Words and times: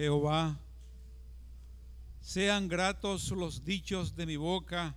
Jehová. 0.00 0.58
Sean 2.22 2.68
gratos 2.68 3.30
los 3.32 3.66
dichos 3.66 4.16
de 4.16 4.24
mi 4.24 4.36
boca 4.36 4.96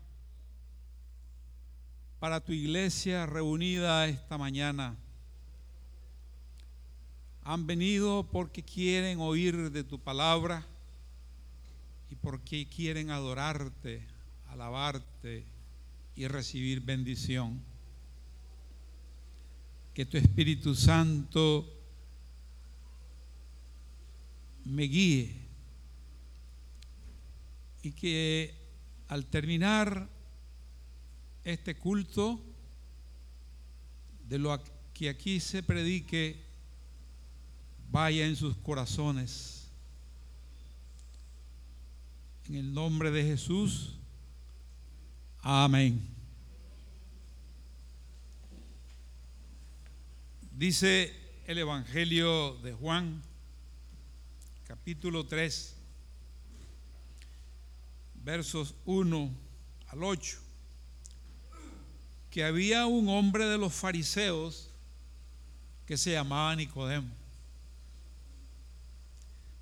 para 2.19 2.39
tu 2.39 2.53
iglesia 2.53 3.25
reunida 3.25 4.07
esta 4.07 4.37
mañana. 4.37 4.95
Han 7.43 7.67
venido 7.67 8.29
porque 8.31 8.63
quieren 8.63 9.19
oír 9.19 9.71
de 9.71 9.83
tu 9.83 9.99
palabra 9.99 10.65
y 12.09 12.15
porque 12.15 12.69
quieren 12.69 13.09
adorarte, 13.09 14.07
alabarte 14.47 15.45
y 16.15 16.27
recibir 16.27 16.79
bendición. 16.79 17.61
Que 19.93 20.05
tu 20.05 20.15
Espíritu 20.15 20.75
Santo 20.75 21.72
me 24.65 24.83
guíe 24.83 25.43
y 27.81 27.91
que 27.91 28.55
al 29.07 29.25
terminar 29.25 30.09
este 31.43 31.75
culto, 31.75 32.41
de 34.27 34.39
lo 34.39 34.57
que 34.93 35.09
aquí 35.09 35.39
se 35.39 35.61
predique, 35.61 36.43
vaya 37.91 38.25
en 38.25 38.35
sus 38.35 38.55
corazones. 38.57 39.69
En 42.45 42.55
el 42.55 42.73
nombre 42.73 43.11
de 43.11 43.23
Jesús, 43.23 43.97
amén. 45.41 46.09
Dice 50.51 51.13
el 51.45 51.57
Evangelio 51.57 52.55
de 52.63 52.73
Juan, 52.73 53.21
capítulo 54.67 55.25
3, 55.25 55.75
versos 58.15 58.75
1 58.85 59.31
al 59.87 60.03
8, 60.03 60.37
que 62.29 62.43
había 62.43 62.85
un 62.85 63.09
hombre 63.09 63.45
de 63.45 63.57
los 63.57 63.73
fariseos 63.73 64.69
que 65.85 65.97
se 65.97 66.11
llamaba 66.11 66.55
Nicodemo, 66.55 67.13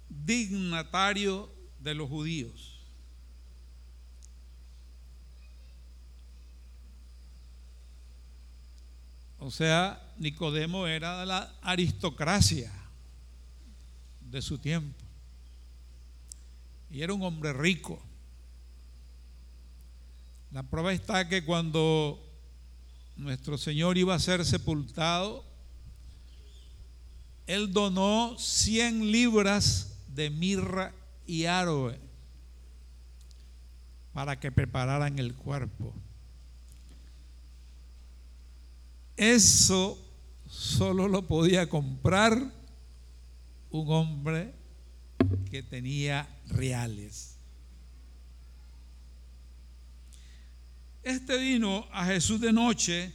dignatario 0.08 1.52
de 1.80 1.96
los 1.96 2.08
judíos. 2.08 2.80
O 9.40 9.50
sea, 9.50 10.14
Nicodemo 10.18 10.86
era 10.86 11.22
de 11.22 11.26
la 11.26 11.56
aristocracia 11.64 12.72
de 14.32 14.42
su 14.42 14.58
tiempo. 14.58 14.98
Y 16.90 17.02
era 17.02 17.14
un 17.14 17.22
hombre 17.24 17.54
rico. 17.54 18.02
La 20.52 20.64
prueba 20.64 20.94
está 20.94 21.28
que 21.28 21.46
cuando 21.46 22.22
nuestro 23.16 23.58
Señor 23.58 23.98
iba 23.98 24.16
a 24.16 24.20
ser 24.20 24.46
sepultado, 24.46 25.46
Él 27.46 27.72
donó 27.72 28.36
100 28.38 29.12
libras 29.12 29.98
de 30.08 30.30
mirra 30.30 30.94
y 31.26 31.46
aro 31.46 31.94
para 34.14 34.40
que 34.40 34.52
prepararan 34.52 35.20
el 35.20 35.34
cuerpo. 35.36 35.94
Eso 39.16 39.98
solo 40.50 41.08
lo 41.08 41.28
podía 41.28 41.70
comprar 41.70 42.61
un 43.72 43.92
hombre 43.92 44.54
que 45.50 45.64
tenía 45.64 46.28
reales. 46.48 47.38
Este 51.04 51.38
vino 51.38 51.88
a 51.92 52.06
Jesús 52.06 52.40
de 52.40 52.54
noche 52.54 53.14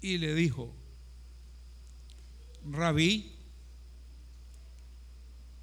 y 0.00 0.18
le 0.18 0.34
dijo, 0.34 0.74
Rabí, 2.64 3.36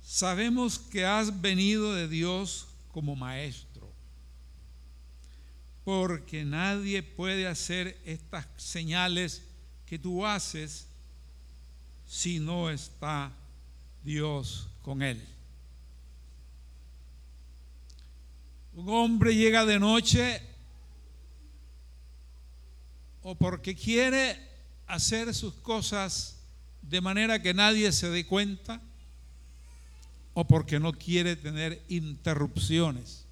sabemos 0.02 0.80
que 0.80 1.06
has 1.06 1.42
venido 1.42 1.94
de 1.94 2.08
Dios 2.08 2.68
como 2.92 3.16
maestro, 3.16 3.92
porque 5.84 6.46
nadie 6.46 7.04
puede 7.04 7.48
hacer 7.48 8.00
estas 8.06 8.48
señales 8.56 9.44
que 9.86 10.00
tú 10.00 10.26
haces 10.26 10.91
si 12.12 12.40
no 12.40 12.70
está 12.70 13.32
Dios 14.04 14.68
con 14.82 15.02
él. 15.02 15.26
Un 18.74 18.90
hombre 18.90 19.34
llega 19.34 19.66
de 19.66 19.80
noche 19.80 20.42
o 23.22 23.36
porque 23.36 23.76
quiere 23.76 24.38
hacer 24.88 25.34
sus 25.34 25.54
cosas 25.54 26.42
de 26.82 27.00
manera 27.00 27.42
que 27.42 27.54
nadie 27.54 27.90
se 27.94 28.10
dé 28.10 28.28
cuenta, 28.28 28.82
o 30.34 30.46
porque 30.46 30.82
no 30.82 30.92
quiere 30.92 31.38
tener 31.38 31.82
interrupciones, 31.88 33.26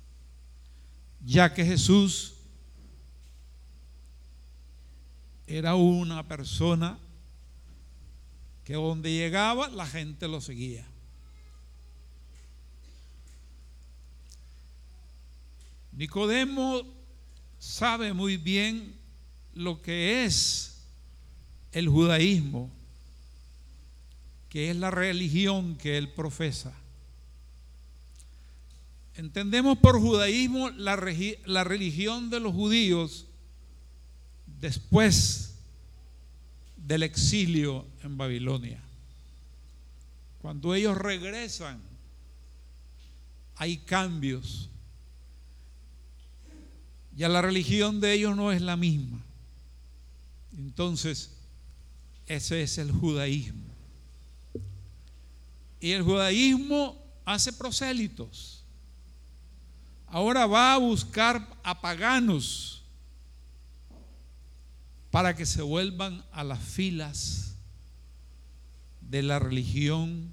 ya 1.25 1.53
que 1.53 1.65
Jesús 1.65 2.35
era 5.47 5.75
una 5.75 6.25
persona 6.25 6.97
que 8.69 8.75
donde 8.75 9.11
llegaba 9.11 9.67
la 9.69 9.87
gente 9.87 10.27
lo 10.27 10.41
seguía. 10.41 10.85
Nicodemo 15.91 16.83
sabe 17.57 18.13
muy 18.13 18.37
bien 18.37 18.95
lo 19.55 19.81
que 19.81 20.23
es 20.23 20.83
el 21.71 21.89
judaísmo, 21.89 22.69
que 24.49 24.69
es 24.69 24.75
la 24.75 24.91
religión 24.91 25.75
que 25.75 25.97
él 25.97 26.13
profesa. 26.13 26.71
Entendemos 29.15 29.79
por 29.79 29.99
judaísmo 29.99 30.69
la, 30.69 30.95
la 31.45 31.63
religión 31.63 32.29
de 32.29 32.39
los 32.39 32.53
judíos 32.53 33.25
después 34.45 35.48
del 36.89 37.03
exilio 37.03 37.85
en 38.01 38.17
Babilonia. 38.17 38.81
Cuando 40.41 40.73
ellos 40.73 40.97
regresan, 40.97 41.79
hay 43.57 43.77
cambios. 43.77 44.71
Ya 47.15 47.29
la 47.29 47.43
religión 47.43 48.01
de 48.01 48.13
ellos 48.13 48.35
no 48.35 48.51
es 48.51 48.63
la 48.63 48.75
misma. 48.75 49.23
Entonces, 50.57 51.37
ese 52.25 52.63
es 52.63 52.79
el 52.79 52.91
judaísmo. 52.91 53.69
Y 55.79 55.91
el 55.91 56.01
judaísmo 56.01 56.97
hace 57.23 57.53
prosélitos. 57.53 58.63
Ahora 60.07 60.47
va 60.47 60.73
a 60.73 60.79
buscar 60.79 61.47
a 61.61 61.79
paganos 61.81 62.78
para 65.11 65.35
que 65.35 65.45
se 65.45 65.61
vuelvan 65.61 66.23
a 66.31 66.43
las 66.43 66.59
filas 66.59 67.55
de 69.01 69.23
la 69.23 69.39
religión 69.39 70.31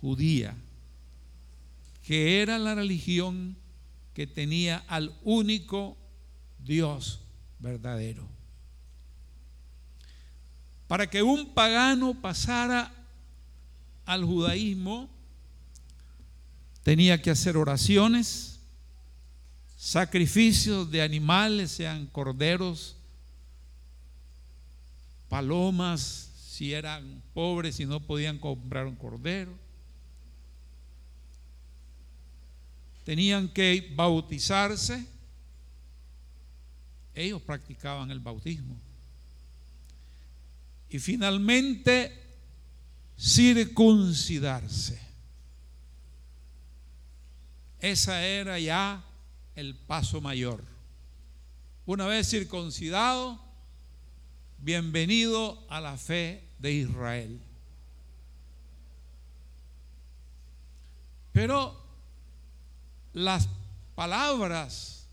judía, 0.00 0.54
que 2.02 2.42
era 2.42 2.58
la 2.58 2.74
religión 2.74 3.56
que 4.12 4.26
tenía 4.26 4.84
al 4.88 5.16
único 5.22 5.96
Dios 6.58 7.20
verdadero. 7.58 8.28
Para 10.86 11.08
que 11.08 11.22
un 11.22 11.54
pagano 11.54 12.20
pasara 12.20 12.92
al 14.04 14.24
judaísmo, 14.24 15.08
tenía 16.82 17.22
que 17.22 17.30
hacer 17.30 17.56
oraciones, 17.56 18.60
sacrificios 19.76 20.90
de 20.90 21.00
animales, 21.00 21.70
sean 21.70 22.06
corderos, 22.06 22.96
palomas, 25.34 26.30
si 26.48 26.72
eran 26.72 27.20
pobres 27.34 27.80
y 27.80 27.86
no 27.86 27.98
podían 27.98 28.38
comprar 28.38 28.86
un 28.86 28.94
cordero. 28.94 29.52
Tenían 33.02 33.48
que 33.48 33.92
bautizarse. 33.96 35.04
Ellos 37.16 37.42
practicaban 37.42 38.12
el 38.12 38.20
bautismo 38.20 38.76
y 40.88 41.00
finalmente 41.00 42.12
circuncidarse. 43.18 45.00
Esa 47.80 48.24
era 48.24 48.60
ya 48.60 49.04
el 49.56 49.74
paso 49.74 50.20
mayor. 50.20 50.62
Una 51.86 52.06
vez 52.06 52.30
circuncidado, 52.30 53.43
bienvenido 54.64 55.62
a 55.68 55.78
la 55.78 55.98
fe 55.98 56.42
de 56.58 56.72
Israel. 56.72 57.38
Pero 61.32 61.78
las 63.12 63.46
palabras, 63.94 65.06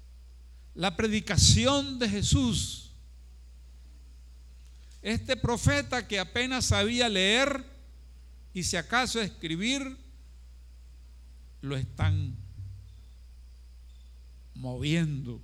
la 0.73 0.95
predicación 0.95 1.99
de 1.99 2.07
Jesús, 2.07 2.91
este 5.01 5.35
profeta 5.35 6.07
que 6.07 6.19
apenas 6.19 6.65
sabía 6.65 7.09
leer 7.09 7.65
y 8.53 8.63
si 8.63 8.77
acaso 8.77 9.19
escribir, 9.19 9.97
lo 11.59 11.75
están 11.75 12.37
moviendo. 14.53 15.41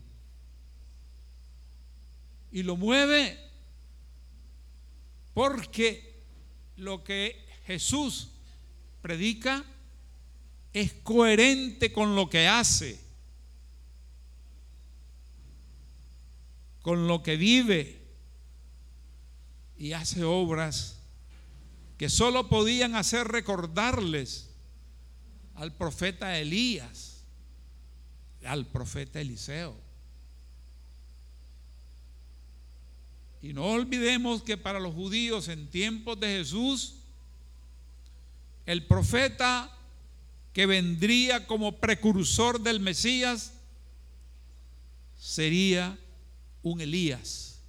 Y 2.54 2.64
lo 2.64 2.78
mueve 2.78 3.47
porque 5.38 6.26
lo 6.78 7.04
que 7.04 7.46
Jesús 7.68 8.30
predica 9.04 9.64
es 10.74 10.94
coherente 11.04 11.94
con 11.94 12.16
lo 12.16 12.28
que 12.28 12.48
hace, 12.48 13.00
con 16.82 17.08
lo 17.08 17.22
que 17.22 17.38
vive 17.38 18.02
y 19.78 19.92
hace 19.92 20.24
obras 20.24 21.04
que 22.00 22.10
solo 22.10 22.50
podían 22.50 22.96
hacer 22.96 23.28
recordarles 23.28 24.50
al 25.54 25.72
profeta 25.72 26.40
Elías, 26.40 27.26
al 28.44 28.66
profeta 28.66 29.22
Eliseo. 29.22 29.87
Y 33.42 33.54
no 33.54 33.66
olvidemos 33.66 34.42
que 34.42 34.58
para 34.58 34.80
los 34.80 34.94
judíos 34.94 35.48
en 35.48 35.70
tiempos 35.70 36.20
de 36.20 36.38
Jesús, 36.38 36.96
el 38.66 38.86
profeta 38.86 39.72
que 40.54 40.66
vendría 40.66 41.46
como 41.46 41.78
precursor 41.78 42.60
del 42.60 42.80
Mesías 42.80 43.54
sería 45.18 45.98
un 46.64 46.82
Elías 46.82 47.60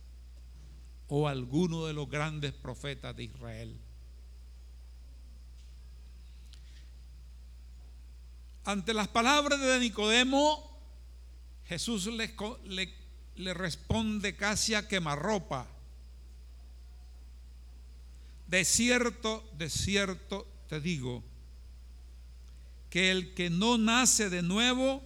o 1.09 1.29
alguno 1.29 1.87
de 1.87 1.93
los 1.93 2.09
grandes 2.09 2.53
profetas 2.53 3.17
de 3.17 3.25
Israel. 3.25 3.79
Ante 8.65 8.93
las 8.93 9.09
palabras 9.09 9.61
de 9.61 9.81
Nicodemo, 9.81 10.79
Jesús 11.67 12.07
le, 12.07 12.35
le 13.39 13.55
responde 13.55 14.37
casi 14.37 14.75
a 14.75 14.87
quemarropa. 14.87 15.67
De 18.47 18.65
cierto, 18.65 19.49
de 19.57 19.71
cierto 19.71 20.47
te 20.69 20.81
digo, 20.81 21.23
que 22.91 23.11
el 23.11 23.35
que 23.35 23.51
no 23.51 23.79
nace 23.79 24.31
de 24.31 24.43
nuevo 24.43 25.03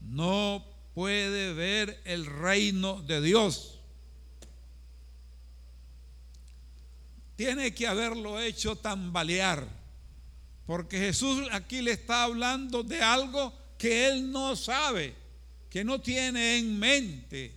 no 0.00 0.64
puede 0.94 1.52
ver 1.54 2.00
el 2.04 2.26
reino 2.26 3.00
de 3.02 3.20
Dios. 3.20 3.78
Tiene 7.36 7.74
que 7.74 7.86
haberlo 7.86 8.40
hecho 8.40 8.76
tambalear, 8.76 9.66
porque 10.66 10.98
Jesús 10.98 11.48
aquí 11.50 11.80
le 11.80 11.92
está 11.92 12.24
hablando 12.24 12.82
de 12.82 13.02
algo 13.02 13.52
que 13.78 14.08
él 14.08 14.30
no 14.30 14.54
sabe, 14.54 15.21
que 15.72 15.84
no 15.84 16.02
tiene 16.02 16.58
en 16.58 16.78
mente. 16.78 17.50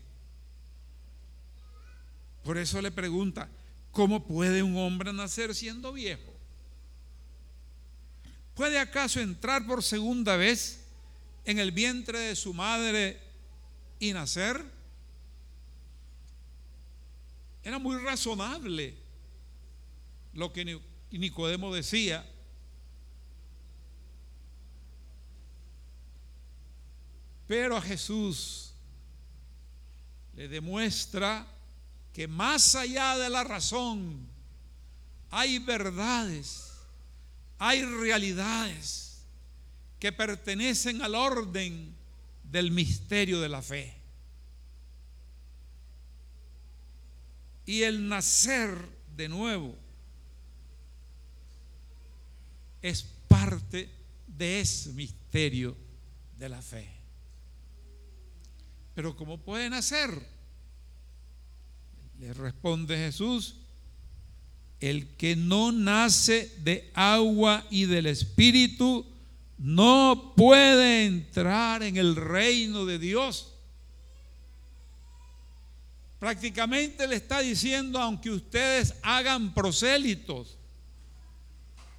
Por 2.45 2.57
eso 2.57 2.81
le 2.81 2.89
pregunta, 2.89 3.49
¿cómo 3.91 4.25
puede 4.25 4.63
un 4.63 4.77
hombre 4.77 5.11
nacer 5.11 5.53
siendo 5.53 5.91
viejo? 5.91 6.33
¿Puede 8.53 8.79
acaso 8.79 9.19
entrar 9.19 9.67
por 9.67 9.83
segunda 9.83 10.37
vez 10.37 10.85
en 11.43 11.59
el 11.59 11.73
vientre 11.73 12.19
de 12.19 12.37
su 12.37 12.53
madre 12.53 13.19
y 13.99 14.13
nacer? 14.13 14.63
Era 17.63 17.79
muy 17.79 17.97
razonable 17.97 18.95
lo 20.31 20.53
que 20.53 20.79
Nicodemo 21.11 21.75
decía. 21.75 22.25
Pero 27.47 27.77
a 27.77 27.81
Jesús 27.81 28.73
le 30.35 30.47
demuestra 30.47 31.47
que 32.13 32.27
más 32.27 32.75
allá 32.75 33.17
de 33.17 33.29
la 33.29 33.43
razón 33.43 34.27
hay 35.29 35.59
verdades 35.59 36.65
hay 37.57 37.83
realidades 37.83 39.23
que 39.99 40.11
pertenecen 40.11 41.01
al 41.01 41.15
orden 41.15 41.95
del 42.43 42.71
misterio 42.71 43.39
de 43.39 43.49
la 43.49 43.61
fe. 43.61 43.93
Y 47.65 47.83
el 47.83 48.07
nacer 48.07 48.69
de 49.15 49.29
nuevo 49.29 49.75
es 52.81 53.03
parte 53.27 53.89
de 54.27 54.59
ese 54.59 54.91
misterio 54.93 55.75
de 56.37 56.49
la 56.49 56.61
fe. 56.61 56.94
Pero 58.95 59.15
¿cómo 59.17 59.37
puede 59.37 59.69
nacer? 59.69 60.09
Le 62.17 62.33
responde 62.33 62.95
Jesús, 62.95 63.57
el 64.79 65.15
que 65.17 65.35
no 65.35 65.73
nace 65.73 66.51
de 66.59 66.89
agua 66.93 67.65
y 67.69 67.85
del 67.85 68.05
Espíritu 68.05 69.05
no 69.57 70.33
puede 70.35 71.05
entrar 71.05 71.83
en 71.83 71.97
el 71.97 72.15
reino 72.15 72.85
de 72.85 72.97
Dios. 72.97 73.51
Prácticamente 76.19 77.05
le 77.05 77.17
está 77.17 77.41
diciendo, 77.41 77.99
aunque 77.99 78.31
ustedes 78.31 78.95
hagan 79.01 79.53
prosélitos, 79.53 80.57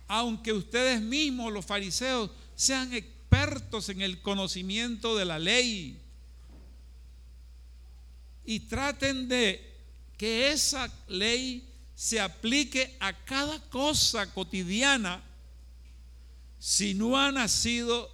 aunque 0.09 0.55
ustedes 0.55 1.03
mismos, 1.03 1.53
los 1.53 1.67
fariseos, 1.67 2.31
sean 2.55 2.95
expertos 2.95 3.91
en 3.91 4.01
el 4.01 4.23
conocimiento 4.23 5.15
de 5.15 5.25
la 5.27 5.39
ley 5.39 6.01
y 8.47 8.61
traten 8.61 9.29
de 9.29 9.75
que 10.17 10.53
esa 10.53 10.91
ley 11.09 11.69
se 11.95 12.21
aplique 12.21 12.97
a 13.01 13.13
cada 13.25 13.59
cosa 13.69 14.33
cotidiana, 14.33 15.23
si 16.59 16.95
no 16.95 17.19
ha 17.19 17.33
nacido 17.33 18.11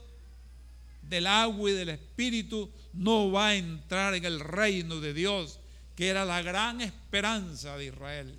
del 1.03 1.27
agua 1.27 1.71
y 1.71 1.75
del 1.75 1.91
espíritu, 1.91 2.71
no 2.93 3.31
va 3.31 3.49
a 3.49 3.55
entrar 3.55 4.15
en 4.15 4.25
el 4.25 4.41
reino 4.41 5.01
de 5.01 5.13
Dios, 5.13 5.59
que 5.95 6.09
era 6.09 6.25
la 6.25 6.43
gran 6.43 6.81
esperanza 6.81 7.77
de 7.77 7.87
Israel. 7.87 8.39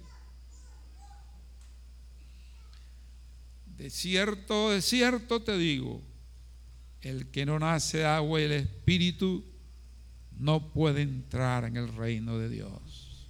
De 3.77 3.89
cierto, 3.89 4.71
de 4.71 4.81
cierto 4.81 5.41
te 5.41 5.57
digo, 5.57 6.01
el 7.01 7.29
que 7.31 7.45
no 7.45 7.59
nace 7.59 7.99
de 7.99 8.05
agua 8.05 8.39
y 8.39 8.43
del 8.43 8.61
espíritu 8.61 9.52
no 10.39 10.71
puede 10.71 11.01
entrar 11.01 11.65
en 11.65 11.77
el 11.77 11.93
reino 11.95 12.37
de 12.37 12.49
Dios. 12.49 13.27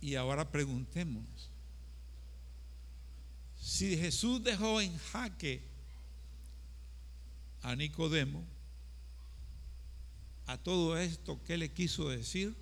Y 0.00 0.14
ahora 0.14 0.50
preguntémonos, 0.50 1.50
si 3.60 3.96
Jesús 3.96 4.42
dejó 4.42 4.80
en 4.80 4.96
jaque 4.96 5.62
a 7.62 7.74
Nicodemo, 7.74 8.44
a 10.46 10.56
todo 10.56 10.96
esto, 10.96 11.38
¿qué 11.44 11.58
le 11.58 11.70
quiso 11.70 12.08
decir? 12.08 12.54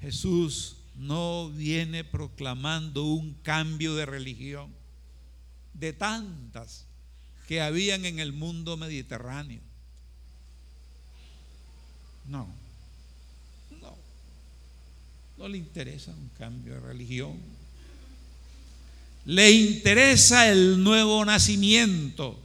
Jesús 0.00 0.76
no 0.94 1.50
viene 1.50 2.04
proclamando 2.04 3.04
un 3.04 3.34
cambio 3.34 3.94
de 3.94 4.06
religión 4.06 4.77
de 5.78 5.92
tantas 5.92 6.84
que 7.46 7.60
habían 7.60 8.04
en 8.04 8.18
el 8.18 8.32
mundo 8.32 8.76
mediterráneo. 8.76 9.60
No. 12.26 12.48
No 15.38 15.46
le 15.46 15.56
interesa 15.56 16.10
un 16.10 16.30
cambio 16.36 16.74
de 16.74 16.80
religión. 16.80 17.38
Le 19.24 19.50
interesa 19.52 20.48
el 20.48 20.82
nuevo 20.82 21.24
nacimiento. 21.24 22.38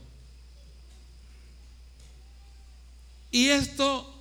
Y 3.32 3.48
esto 3.48 4.14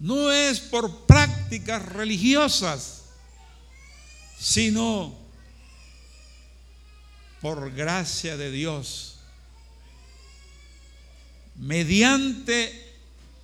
no 0.00 0.32
es 0.32 0.58
por 0.58 1.06
prácticas 1.06 1.84
religiosas, 1.86 3.04
sino 4.40 5.21
por 7.42 7.72
gracia 7.74 8.38
de 8.38 8.50
Dios. 8.50 9.16
Mediante 11.56 12.72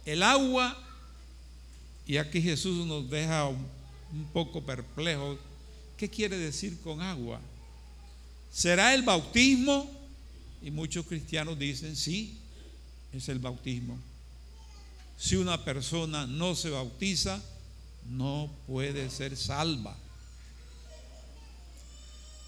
el 0.07 0.23
agua, 0.23 0.79
y 2.07 2.17
aquí 2.17 2.41
Jesús 2.41 2.87
nos 2.87 3.11
deja 3.11 3.47
un 3.49 4.25
poco 4.33 4.63
perplejo 4.63 5.39
¿Qué 5.99 6.09
quiere 6.09 6.39
decir 6.39 6.81
con 6.81 7.03
agua? 7.03 7.41
¿Será 8.53 8.95
el 8.95 9.03
bautismo? 9.03 9.91
Y 10.63 10.71
muchos 10.71 11.05
cristianos 11.05 11.59
dicen, 11.59 11.97
sí, 11.97 12.39
es 13.13 13.29
el 13.29 13.41
bautismo. 13.41 13.99
Si 15.19 15.35
una 15.35 15.65
persona 15.65 16.25
no 16.25 16.55
se 16.55 16.71
bautiza, 16.71 17.43
no 18.09 18.49
puede 18.69 19.11
ser 19.11 19.37
salva. 19.37 19.97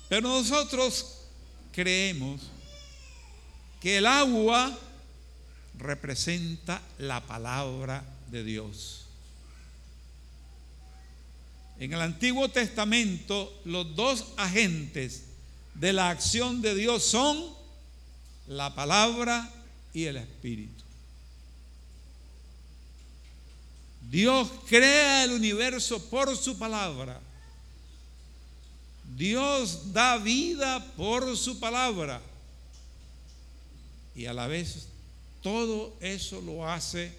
Pero 0.09 0.28
nosotros 0.28 1.20
creemos 1.73 2.41
que 3.81 3.99
el 3.99 4.07
agua 4.07 4.79
representa 5.79 6.83
la 6.99 7.21
palabra 7.21 8.05
de 8.31 8.45
Dios. 8.45 9.07
En 11.79 11.95
el 11.95 12.00
Antiguo 12.03 12.49
Testamento, 12.50 13.59
los 13.65 13.97
dos 13.97 14.27
agentes 14.37 15.25
de 15.75 15.95
la 15.95 16.11
acción 16.11 16.61
de 16.61 16.75
Dios 16.75 17.03
son 17.05 17.43
la 18.47 18.75
palabra 18.75 19.50
y 19.95 20.05
el 20.05 20.19
Espíritu. 20.19 20.85
Dios 24.11 24.50
crea 24.69 25.25
el 25.25 25.33
universo 25.33 26.05
por 26.11 26.37
su 26.37 26.59
palabra. 26.59 27.21
Dios 29.21 29.93
da 29.93 30.17
vida 30.17 30.83
por 30.97 31.37
su 31.37 31.61
palabra. 31.61 32.23
Y 34.17 34.25
a 34.25 34.33
la 34.33 34.47
vez 34.47 34.87
todo 35.43 35.95
eso 36.00 36.41
lo 36.41 36.67
hace 36.67 37.12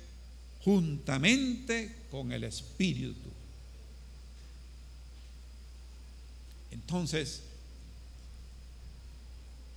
juntamente 0.64 1.96
con 2.10 2.32
el 2.32 2.44
Espíritu. 2.44 3.30
Entonces, 6.72 7.44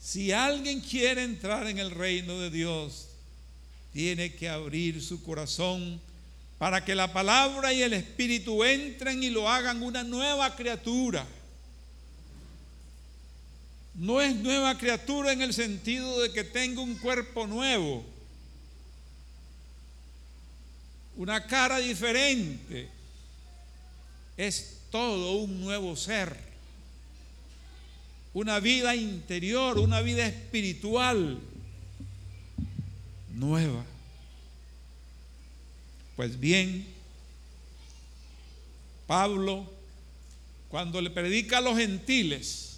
si 0.00 0.32
alguien 0.32 0.80
quiere 0.80 1.24
entrar 1.24 1.66
en 1.66 1.78
el 1.78 1.90
reino 1.90 2.40
de 2.40 2.48
Dios, 2.48 3.08
tiene 3.92 4.34
que 4.34 4.48
abrir 4.48 5.02
su 5.02 5.22
corazón 5.22 6.00
para 6.56 6.86
que 6.86 6.94
la 6.94 7.12
palabra 7.12 7.74
y 7.74 7.82
el 7.82 7.92
Espíritu 7.92 8.64
entren 8.64 9.22
y 9.22 9.28
lo 9.28 9.46
hagan 9.46 9.82
una 9.82 10.02
nueva 10.02 10.56
criatura. 10.56 11.26
No 13.94 14.20
es 14.20 14.34
nueva 14.36 14.76
criatura 14.76 15.32
en 15.32 15.42
el 15.42 15.54
sentido 15.54 16.20
de 16.20 16.32
que 16.32 16.44
tenga 16.44 16.80
un 16.80 16.96
cuerpo 16.96 17.46
nuevo, 17.46 18.04
una 21.16 21.46
cara 21.46 21.78
diferente. 21.78 22.88
Es 24.36 24.78
todo 24.90 25.36
un 25.36 25.60
nuevo 25.60 25.94
ser 25.96 26.54
una 28.34 28.58
vida 28.58 28.96
interior, 28.96 29.78
una 29.78 30.00
vida 30.00 30.26
espiritual 30.26 31.38
nueva. 33.32 33.84
Pues 36.16 36.38
bien, 36.38 36.84
Pablo, 39.06 39.70
cuando 40.68 41.00
le 41.00 41.10
predica 41.10 41.58
a 41.58 41.60
los 41.60 41.78
gentiles, 41.78 42.73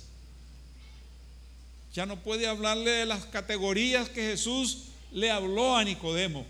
ya 1.97 2.05
no 2.05 2.17
puede 2.23 2.47
hablarle 2.47 2.91
de 2.91 3.07
las 3.07 3.25
categorías 3.25 4.11
que 4.11 4.21
Jesús 4.21 4.89
le 5.13 5.31
habló 5.31 5.75
a 5.75 5.83
Nicodemo. 5.83 6.45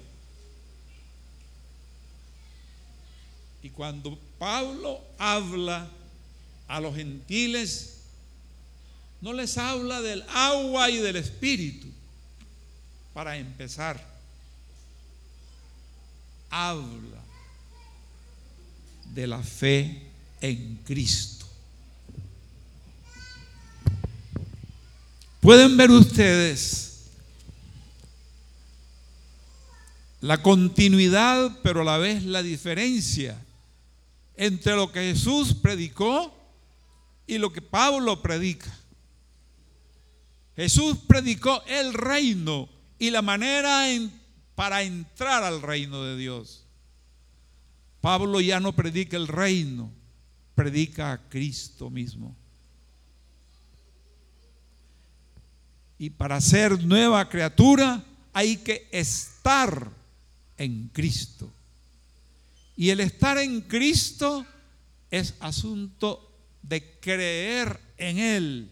Y 3.63 3.71
cuando 3.71 4.19
Pablo 4.41 5.01
habla 5.17 5.89
a 6.67 6.81
los 6.81 6.97
gentiles, 6.97 7.99
no 9.21 9.33
les 9.33 9.57
habla 9.57 10.03
del 10.03 10.25
agua 10.35 10.91
y 10.91 10.97
del 10.97 11.15
espíritu. 11.15 11.87
Para 13.15 13.37
empezar, 13.37 14.05
habla 16.51 17.23
de 19.15 19.27
la 19.29 19.45
fe 19.45 20.09
en 20.41 20.81
Cristo. 20.85 21.36
Pueden 25.47 25.77
ver 25.77 25.93
ustedes 25.93 27.07
la 30.21 30.43
continuidad, 30.43 31.61
pero 31.63 31.83
a 31.83 31.85
la 31.85 31.99
vez 31.99 32.25
la 32.25 32.43
diferencia 32.43 33.41
entre 34.35 34.75
lo 34.75 34.91
que 34.91 35.13
Jesús 35.13 35.55
predicó 35.55 36.37
y 37.29 37.39
lo 37.39 37.53
que 37.53 37.63
Pablo 37.63 38.21
predica. 38.23 38.77
Jesús 40.57 40.97
predicó 41.07 41.63
el 41.69 41.95
reino 41.95 42.69
y 42.99 43.11
la 43.11 43.23
manera 43.23 43.87
para 44.57 44.83
entrar 44.83 45.45
al 45.45 45.63
reino 45.63 46.03
de 46.03 46.17
Dios. 46.17 46.67
Pablo 48.01 48.41
ya 48.41 48.59
no 48.59 48.75
predica 48.75 49.17
el 49.17 49.29
reino, 49.29 49.93
predica 50.57 51.13
a 51.13 51.29
Cristo 51.29 51.89
mismo. 51.89 52.35
Y 55.99 56.11
para 56.11 56.41
ser 56.41 56.85
nueva 56.85 57.29
criatura 57.29 58.03
hay 58.33 58.59
que 58.59 58.89
estar 58.93 59.91
en 60.59 60.89
Cristo. 60.89 61.51
Y 62.77 62.91
el 62.91 63.01
estar 63.01 63.39
en 63.39 63.63
Cristo 63.63 64.47
es 65.11 65.35
asunto 65.41 66.31
de 66.63 66.99
creer 67.01 67.81
en 67.97 68.19
Él 68.19 68.71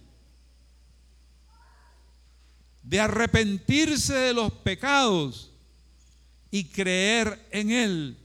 de 2.85 3.01
arrepentirse 3.01 4.15
de 4.15 4.35
los 4.35 4.53
pecados 4.53 5.51
y 6.51 6.65
creer 6.65 7.49
en 7.51 7.71
Él, 7.71 8.19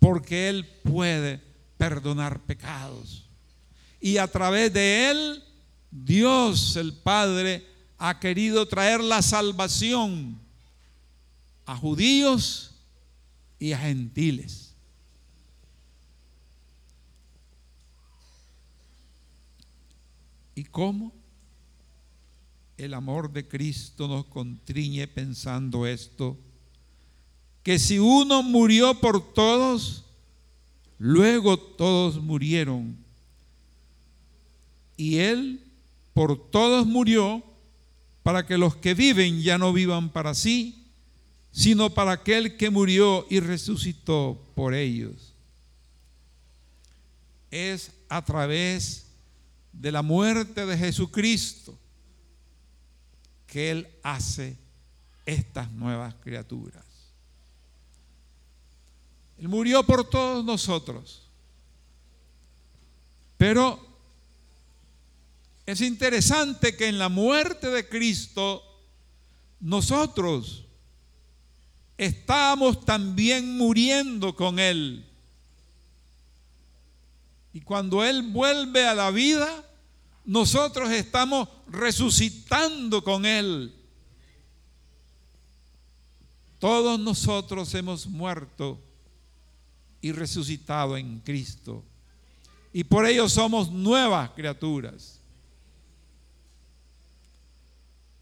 porque 0.00 0.48
Él 0.48 0.66
puede 0.82 1.40
perdonar 1.76 2.40
pecados. 2.40 3.28
Y 4.00 4.16
a 4.16 4.26
través 4.26 4.72
de 4.72 5.10
Él, 5.10 5.44
Dios 5.90 6.76
el 6.76 6.94
Padre 6.94 7.64
ha 8.04 8.18
querido 8.18 8.66
traer 8.66 9.00
la 9.00 9.22
salvación 9.22 10.36
a 11.64 11.76
judíos 11.76 12.74
y 13.60 13.72
a 13.72 13.78
gentiles. 13.78 14.74
¿Y 20.56 20.64
cómo? 20.64 21.12
el 22.76 22.94
amor 22.94 23.32
de 23.32 23.46
Cristo 23.46 24.08
nos 24.08 24.24
contriñe 24.24 25.06
pensando 25.06 25.86
esto, 25.86 26.36
que 27.62 27.78
si 27.78 28.00
uno 28.00 28.42
murió 28.42 28.98
por 29.00 29.32
todos, 29.34 30.04
luego 30.98 31.56
todos 31.56 32.20
murieron. 32.20 32.96
Y 34.96 35.18
Él 35.18 35.62
por 36.12 36.50
todos 36.50 36.84
murió 36.84 37.51
para 38.22 38.46
que 38.46 38.58
los 38.58 38.76
que 38.76 38.94
viven 38.94 39.40
ya 39.40 39.58
no 39.58 39.72
vivan 39.72 40.10
para 40.10 40.34
sí, 40.34 40.86
sino 41.50 41.90
para 41.90 42.12
aquel 42.12 42.56
que 42.56 42.70
murió 42.70 43.26
y 43.28 43.40
resucitó 43.40 44.50
por 44.54 44.74
ellos. 44.74 45.34
Es 47.50 47.92
a 48.08 48.24
través 48.24 49.06
de 49.72 49.92
la 49.92 50.02
muerte 50.02 50.64
de 50.64 50.78
Jesucristo 50.78 51.78
que 53.46 53.70
Él 53.70 53.88
hace 54.02 54.56
estas 55.26 55.70
nuevas 55.72 56.14
criaturas. 56.14 56.84
Él 59.38 59.48
murió 59.48 59.82
por 59.84 60.08
todos 60.08 60.44
nosotros. 60.44 61.28
Pero 63.36 63.91
es 65.72 65.80
interesante 65.80 66.76
que 66.76 66.86
en 66.86 66.98
la 66.98 67.08
muerte 67.08 67.68
de 67.68 67.88
Cristo 67.88 68.62
nosotros 69.58 70.66
estamos 71.96 72.84
también 72.84 73.56
muriendo 73.56 74.36
con 74.36 74.58
Él. 74.58 75.08
Y 77.54 77.60
cuando 77.62 78.04
Él 78.04 78.22
vuelve 78.22 78.86
a 78.86 78.94
la 78.94 79.10
vida, 79.10 79.64
nosotros 80.26 80.90
estamos 80.90 81.48
resucitando 81.68 83.02
con 83.02 83.24
Él. 83.24 83.74
Todos 86.58 87.00
nosotros 87.00 87.74
hemos 87.74 88.06
muerto 88.06 88.78
y 90.02 90.12
resucitado 90.12 90.98
en 90.98 91.20
Cristo. 91.20 91.82
Y 92.74 92.84
por 92.84 93.06
ello 93.06 93.26
somos 93.28 93.70
nuevas 93.70 94.30
criaturas. 94.30 95.21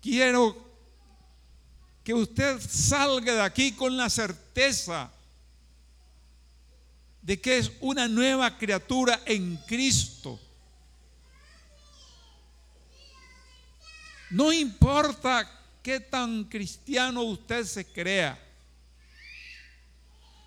Quiero 0.00 0.56
que 2.02 2.14
usted 2.14 2.60
salga 2.60 3.34
de 3.34 3.42
aquí 3.42 3.72
con 3.72 3.96
la 3.96 4.08
certeza 4.08 5.10
de 7.22 7.40
que 7.40 7.58
es 7.58 7.70
una 7.80 8.08
nueva 8.08 8.56
criatura 8.56 9.20
en 9.26 9.56
Cristo. 9.66 10.40
No 14.30 14.52
importa 14.52 15.48
qué 15.82 16.00
tan 16.00 16.44
cristiano 16.44 17.22
usted 17.22 17.64
se 17.64 17.84
crea. 17.84 18.38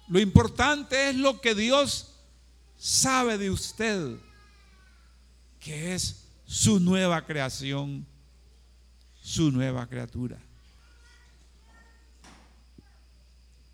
Lo 0.08 0.20
importante 0.20 1.10
es 1.10 1.16
lo 1.16 1.40
que 1.40 1.54
Dios 1.54 2.14
sabe 2.78 3.38
de 3.38 3.50
usted, 3.50 4.18
que 5.60 5.94
es 5.94 6.26
su 6.46 6.80
nueva 6.80 7.26
creación 7.26 8.06
su 9.24 9.52
nueva 9.52 9.88
criatura. 9.88 10.38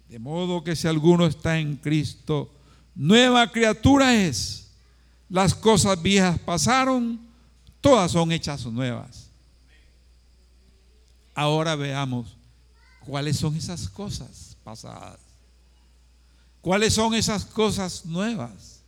De 0.08 0.20
modo 0.20 0.64
que 0.64 0.76
si 0.76 0.88
alguno 0.88 1.26
está 1.26 1.58
en 1.58 1.76
Cristo, 1.76 2.52
nueva 2.94 3.52
criatura 3.52 4.16
es. 4.16 4.68
Las 5.28 5.54
cosas 5.54 6.02
viejas 6.02 6.40
pasaron, 6.40 7.20
todas 7.82 8.12
son 8.12 8.32
hechas 8.32 8.66
nuevas. 8.68 9.30
Ahora 11.34 11.76
veamos 11.76 12.36
cuáles 13.06 13.38
son 13.38 13.56
esas 13.56 13.90
cosas 13.90 14.56
pasadas. 14.64 15.20
¿Cuáles 16.62 16.94
son 16.94 17.16
esas 17.16 17.46
cosas 17.46 18.06
nuevas? 18.06 18.82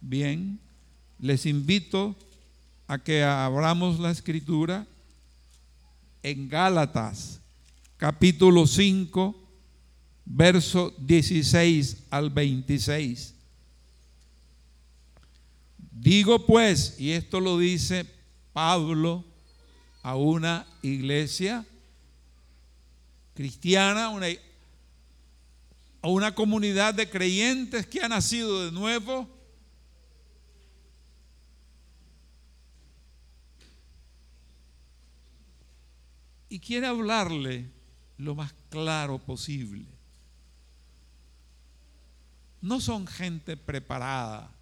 Bien, 0.00 0.60
les 1.18 1.46
invito 1.46 2.14
a 2.86 2.98
que 2.98 3.24
abramos 3.24 3.98
la 3.98 4.10
escritura 4.10 4.86
en 6.30 6.48
Gálatas, 6.48 7.40
capítulo 7.96 8.66
5, 8.66 9.34
verso 10.26 10.94
16 10.98 12.04
al 12.10 12.28
26. 12.28 13.34
Digo 15.90 16.44
pues, 16.44 16.96
y 16.98 17.12
esto 17.12 17.40
lo 17.40 17.58
dice 17.58 18.04
Pablo 18.52 19.24
a 20.02 20.16
una 20.16 20.66
iglesia 20.82 21.64
cristiana, 23.34 24.12
a 26.02 26.08
una 26.08 26.34
comunidad 26.34 26.92
de 26.92 27.08
creyentes 27.08 27.86
que 27.86 28.02
ha 28.02 28.08
nacido 28.08 28.66
de 28.66 28.72
nuevo. 28.72 29.37
Y 36.48 36.60
quiere 36.60 36.86
hablarle 36.86 37.70
lo 38.16 38.34
más 38.34 38.54
claro 38.70 39.18
posible. 39.18 39.86
No 42.60 42.80
son 42.80 43.06
gente 43.06 43.56
preparada 43.56 44.58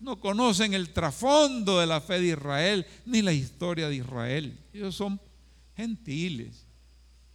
no 0.00 0.20
conocen 0.20 0.74
el 0.74 0.90
trasfondo 0.92 1.80
de 1.80 1.86
la 1.86 2.00
fe 2.00 2.20
de 2.20 2.28
Israel 2.28 2.86
ni 3.04 3.22
la 3.22 3.32
historia 3.32 3.88
de 3.88 3.96
Israel. 3.96 4.58
Ellos 4.72 4.94
son 4.94 5.20
gentiles, 5.76 6.66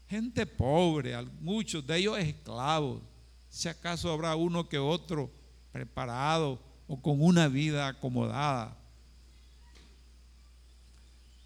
gente 0.07 0.45
pobre, 0.45 1.13
muchos 1.41 1.85
de 1.85 1.97
ellos 1.97 2.17
esclavos. 2.17 3.01
Si 3.49 3.67
acaso 3.67 4.11
habrá 4.11 4.35
uno 4.35 4.67
que 4.67 4.79
otro 4.79 5.29
preparado 5.71 6.61
o 6.87 7.01
con 7.01 7.21
una 7.21 7.47
vida 7.47 7.87
acomodada. 7.87 8.77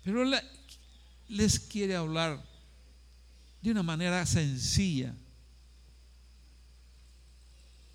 Pero 0.03 0.23
les 1.27 1.59
quiere 1.59 1.95
hablar 1.95 2.43
de 3.61 3.71
una 3.71 3.83
manera 3.83 4.25
sencilla 4.25 5.13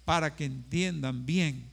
para 0.04 0.34
que 0.34 0.44
entiendan 0.44 1.24
bien 1.24 1.70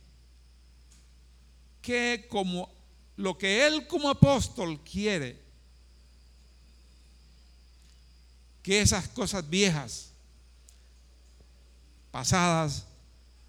que 1.82 2.28
como 2.30 2.72
lo 3.18 3.38
que 3.38 3.66
él 3.66 3.88
como 3.88 4.10
apóstol 4.10 4.80
quiere, 4.84 5.42
que 8.64 8.82
esas 8.82 9.08
cosas 9.10 9.50
viejas, 9.50 10.12
pasadas, 12.12 12.86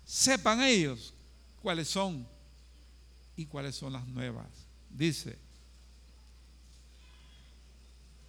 sepan 0.04 0.62
ellos 0.62 1.14
cuáles 1.62 1.88
son 1.88 2.26
y 3.36 3.46
cuáles 3.46 3.76
son 3.76 3.92
las 3.92 4.06
nuevas. 4.08 4.48
Dice, 4.88 5.38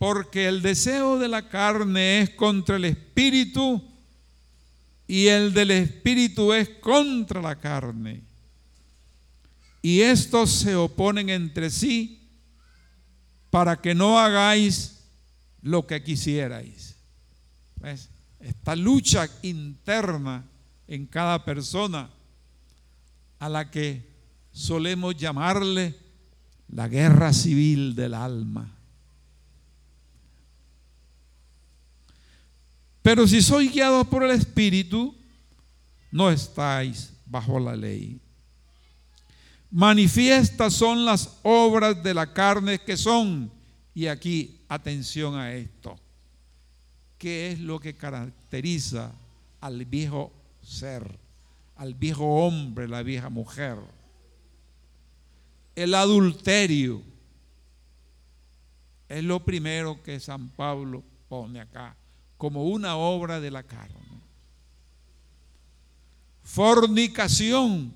porque 0.02 0.48
el 0.48 0.64
deseo 0.64 1.20
de 1.20 1.28
la 1.28 1.48
carne 1.48 2.22
es 2.22 2.32
contra 2.32 2.78
el 2.78 2.86
espíritu 2.86 3.88
y 5.06 5.28
el 5.28 5.54
del 5.54 5.70
espíritu 5.70 6.54
es 6.54 6.70
contra 6.70 7.40
la 7.40 7.60
carne 7.60 8.24
y 9.80 10.02
estos 10.02 10.50
se 10.50 10.76
oponen 10.76 11.30
entre 11.30 11.70
sí 11.70 12.28
para 13.52 13.80
que 13.80 13.94
no 13.94 14.18
hagáis 14.18 15.04
lo 15.62 15.86
que 15.86 16.02
quisierais. 16.02 16.96
Esta 18.40 18.76
lucha 18.76 19.30
interna 19.44 20.44
en 20.88 21.06
cada 21.06 21.46
persona 21.46 22.10
a 23.38 23.50
la 23.50 23.70
que 23.70 24.10
solemos 24.52 25.16
llamarle 25.16 25.96
la 26.70 26.88
guerra 26.88 27.32
civil 27.34 27.94
del 27.94 28.16
alma. 28.16 28.81
Pero 33.02 33.28
si 33.28 33.42
sois 33.42 33.72
guiados 33.72 34.08
por 34.08 34.24
el 34.24 34.32
Espíritu, 34.32 35.16
no 36.12 36.30
estáis 36.30 37.14
bajo 37.26 37.60
la 37.60 37.76
ley. 37.76 38.20
Manifiestas 39.72 40.74
son 40.74 41.06
las 41.06 41.40
obras 41.44 42.04
de 42.04 42.14
la 42.14 42.34
carne 42.34 42.80
que 42.80 42.98
son, 42.98 43.52
y 43.96 44.08
aquí 44.08 44.60
atención 44.68 45.36
a 45.36 45.54
esto, 45.54 45.98
¿qué 47.18 47.52
es 47.52 47.60
lo 47.60 47.80
que 47.80 47.96
caracteriza 47.96 49.12
al 49.62 49.86
viejo 49.86 50.32
ser, 50.62 51.18
al 51.78 51.94
viejo 51.94 52.46
hombre, 52.46 52.88
la 52.88 53.02
vieja 53.02 53.30
mujer? 53.30 53.78
El 55.74 55.96
adulterio 55.96 57.02
es 59.08 59.24
lo 59.24 59.44
primero 59.44 60.04
que 60.04 60.20
San 60.20 60.50
Pablo 60.50 61.02
pone 61.30 61.62
acá, 61.62 61.96
como 62.42 62.66
una 62.66 62.96
obra 62.96 63.40
de 63.40 63.52
la 63.52 63.62
carne. 63.62 63.94
Fornicación 66.42 67.94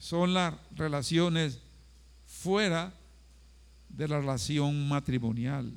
son 0.00 0.34
las 0.34 0.52
relaciones 0.74 1.60
fuera 2.26 2.92
de 3.88 4.08
la 4.08 4.18
relación 4.18 4.88
matrimonial. 4.88 5.72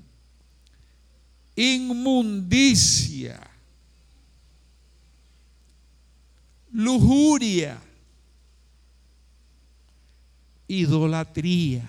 Inmundicia, 1.56 3.40
lujuria, 6.72 7.80
idolatría, 10.68 11.88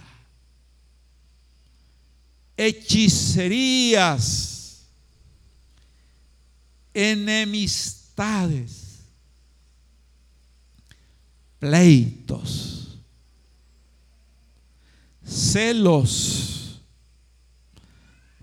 hechicerías, 2.55 4.52
enemistades 6.95 8.83
pleitos, 11.63 12.99
celos. 15.25 16.81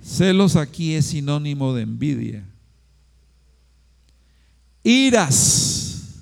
Celos 0.02 0.56
aquí 0.56 0.96
es 0.96 1.08
sinónimo 1.08 1.74
de 1.74 1.84
envidia. 1.84 2.46
Iras, 4.84 6.16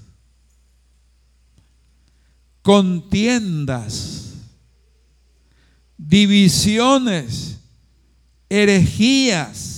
contiendas, 2.63 4.33
divisiones, 5.97 7.59
herejías, 8.49 9.76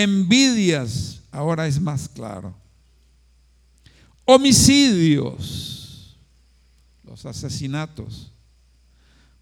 envidias. 0.00 1.20
Ahora 1.30 1.66
es 1.66 1.80
más 1.80 2.08
claro 2.08 2.54
homicidios, 4.24 6.16
los 7.04 7.26
asesinatos, 7.26 8.32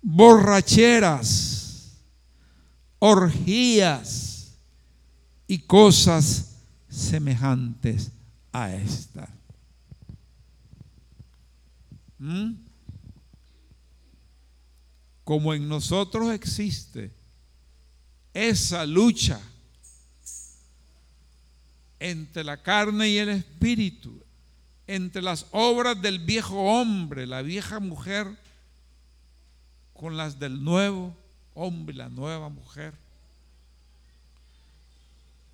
borracheras, 0.02 1.92
orgías 2.98 4.52
y 5.46 5.58
cosas 5.58 6.56
semejantes 6.88 8.10
a 8.52 8.74
esta. 8.74 9.28
¿Mm? 12.18 12.52
Como 15.24 15.54
en 15.54 15.68
nosotros 15.68 16.32
existe 16.32 17.12
esa 18.34 18.84
lucha 18.84 19.40
entre 22.00 22.42
la 22.42 22.62
carne 22.62 23.08
y 23.10 23.18
el 23.18 23.28
espíritu, 23.28 24.24
entre 24.86 25.22
las 25.22 25.46
obras 25.52 26.00
del 26.02 26.18
viejo 26.18 26.56
hombre, 26.56 27.26
la 27.26 27.42
vieja 27.42 27.78
mujer, 27.78 28.26
con 29.92 30.16
las 30.16 30.38
del 30.38 30.64
nuevo 30.64 31.14
hombre, 31.54 31.94
la 31.94 32.08
nueva 32.08 32.48
mujer. 32.48 32.94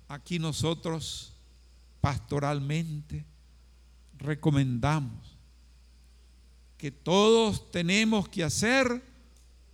Aquí 0.07 0.39
nosotros 0.39 1.33
pastoralmente 1.99 3.25
recomendamos 4.17 5.37
que 6.77 6.91
todos 6.91 7.69
tenemos 7.71 8.29
que 8.29 8.45
hacer 8.45 9.03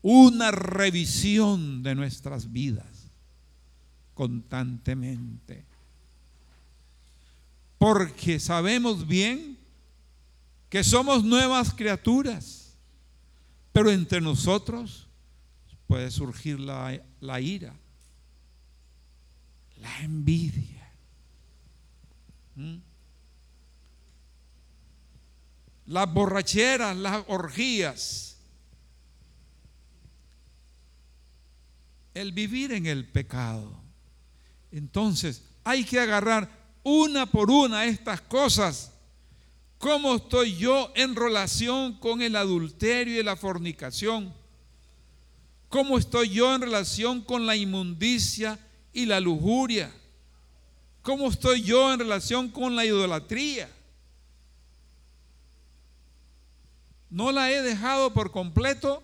una 0.02 0.50
revisión 0.52 1.84
de 1.84 1.94
nuestras 1.94 2.52
vidas 2.52 3.12
constantemente. 4.14 5.66
Porque 7.84 8.39
sabemos 8.39 9.06
bien 9.06 9.58
que 10.69 10.86
somos 10.86 11.22
nuevas 11.22 11.74
criaturas, 11.74 12.78
pero 13.74 13.91
entre 13.91 14.22
nosotros 14.22 15.10
puede 15.86 16.10
surgir 16.10 16.62
la, 16.62 17.41
ira, 17.41 17.76
la 19.82 20.00
envidia. 20.00 20.93
¿Mm? 22.56 22.78
Las 25.88 26.13
borracheras, 26.13 26.96
las 26.96 27.26
orgías. 27.28 28.38
El 32.13 32.32
vivir 32.32 32.72
en 32.72 32.86
el 32.86 33.06
pecado. 33.10 33.78
Entonces, 34.72 35.43
hay 35.65 35.84
que 35.84 36.00
agarrar 36.00 36.62
una 36.84 37.26
por 37.26 37.50
una 37.50 37.86
estas 37.86 38.22
cosas. 38.22 38.91
¿Cómo 39.78 40.15
estoy 40.15 40.56
yo 40.56 40.91
en 40.96 41.15
relación 41.15 41.98
con 42.00 42.22
el 42.22 42.36
adulterio 42.36 43.19
y 43.19 43.24
la 43.24 43.36
fornicación? 43.36 44.34
¿Cómo 45.69 45.98
estoy 45.98 46.30
yo 46.30 46.54
en 46.54 46.62
relación 46.62 47.22
con 47.22 47.46
la 47.46 47.56
inmundicia 47.56 48.60
y 48.93 49.06
la 49.06 49.19
lujuria? 49.19 49.91
¿Cómo 51.02 51.28
estoy 51.30 51.63
yo 51.63 51.91
en 51.91 52.00
relación 52.00 52.50
con 52.50 52.76
la 52.76 52.86
idolatría? 52.86 53.69
¿No 57.10 57.32
la 57.32 57.52
he 57.52 57.62
dejado 57.62 58.13
por 58.13 58.32
completo? 58.32 59.04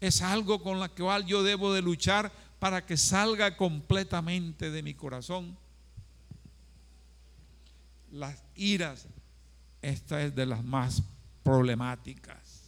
Es 0.00 0.22
algo 0.22 0.62
con 0.62 0.78
la 0.78 0.88
cual 0.88 1.26
yo 1.26 1.42
debo 1.42 1.72
de 1.72 1.82
luchar 1.82 2.30
para 2.58 2.84
que 2.84 2.96
salga 2.96 3.56
completamente 3.56 4.70
de 4.70 4.82
mi 4.82 4.94
corazón. 4.94 5.56
Las 8.10 8.42
iras, 8.56 9.06
esta 9.82 10.22
es 10.22 10.34
de 10.34 10.46
las 10.46 10.64
más 10.64 11.02
problemáticas. 11.42 12.62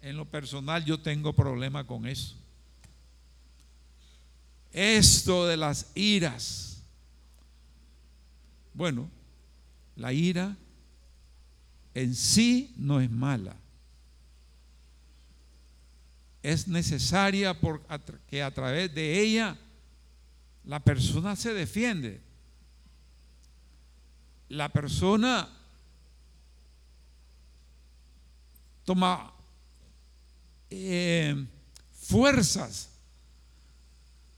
En 0.00 0.16
lo 0.16 0.24
personal 0.24 0.84
yo 0.84 1.00
tengo 1.00 1.32
problema 1.32 1.86
con 1.86 2.06
eso. 2.06 2.36
Esto 4.72 5.46
de 5.46 5.56
las 5.56 5.90
iras. 5.94 6.82
Bueno, 8.74 9.10
la 9.96 10.12
ira 10.12 10.56
en 11.94 12.14
sí 12.14 12.72
no 12.76 13.00
es 13.00 13.10
mala. 13.10 13.56
Es 16.42 16.68
necesaria 16.68 17.58
porque 17.58 18.42
a 18.42 18.50
través 18.50 18.94
de 18.94 19.20
ella 19.20 19.56
la 20.64 20.80
persona 20.80 21.34
se 21.34 21.54
defiende. 21.54 22.20
La 24.48 24.68
persona 24.68 25.48
toma 28.84 29.32
eh, 30.70 31.46
fuerzas 31.92 32.88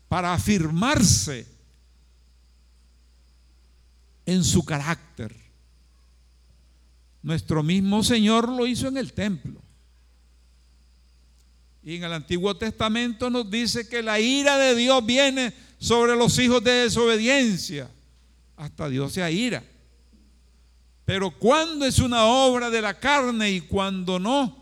para 0.08 0.34
afirmarse 0.34 1.46
en 4.26 4.42
su 4.42 4.64
carácter. 4.64 5.36
Nuestro 7.22 7.62
mismo 7.62 8.02
Señor 8.02 8.48
lo 8.48 8.66
hizo 8.66 8.88
en 8.88 8.96
el 8.96 9.12
templo. 9.12 9.60
Y 11.82 11.96
en 11.96 12.04
el 12.04 12.12
Antiguo 12.12 12.56
Testamento 12.56 13.30
nos 13.30 13.50
dice 13.50 13.88
que 13.88 14.02
la 14.02 14.20
ira 14.20 14.58
de 14.58 14.74
Dios 14.74 15.04
viene 15.04 15.52
sobre 15.78 16.14
los 16.14 16.38
hijos 16.38 16.62
de 16.62 16.72
desobediencia. 16.72 17.90
Hasta 18.56 18.88
Dios 18.88 19.12
se 19.12 19.32
ira. 19.32 19.64
Pero 21.06 21.30
cuando 21.30 21.86
es 21.86 21.98
una 21.98 22.24
obra 22.26 22.70
de 22.70 22.82
la 22.82 23.00
carne 23.00 23.50
y 23.50 23.62
cuando 23.62 24.18
no, 24.18 24.60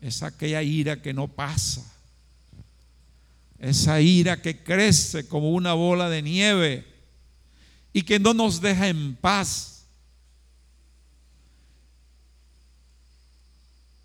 es 0.00 0.22
aquella 0.22 0.62
ira 0.62 1.02
que 1.02 1.12
no 1.12 1.28
pasa. 1.28 1.82
Esa 3.58 4.00
ira 4.00 4.40
que 4.40 4.62
crece 4.62 5.26
como 5.26 5.50
una 5.50 5.72
bola 5.72 6.08
de 6.08 6.22
nieve 6.22 6.86
y 7.92 8.02
que 8.02 8.18
no 8.18 8.34
nos 8.34 8.60
deja 8.60 8.88
en 8.88 9.16
paz. 9.16 9.73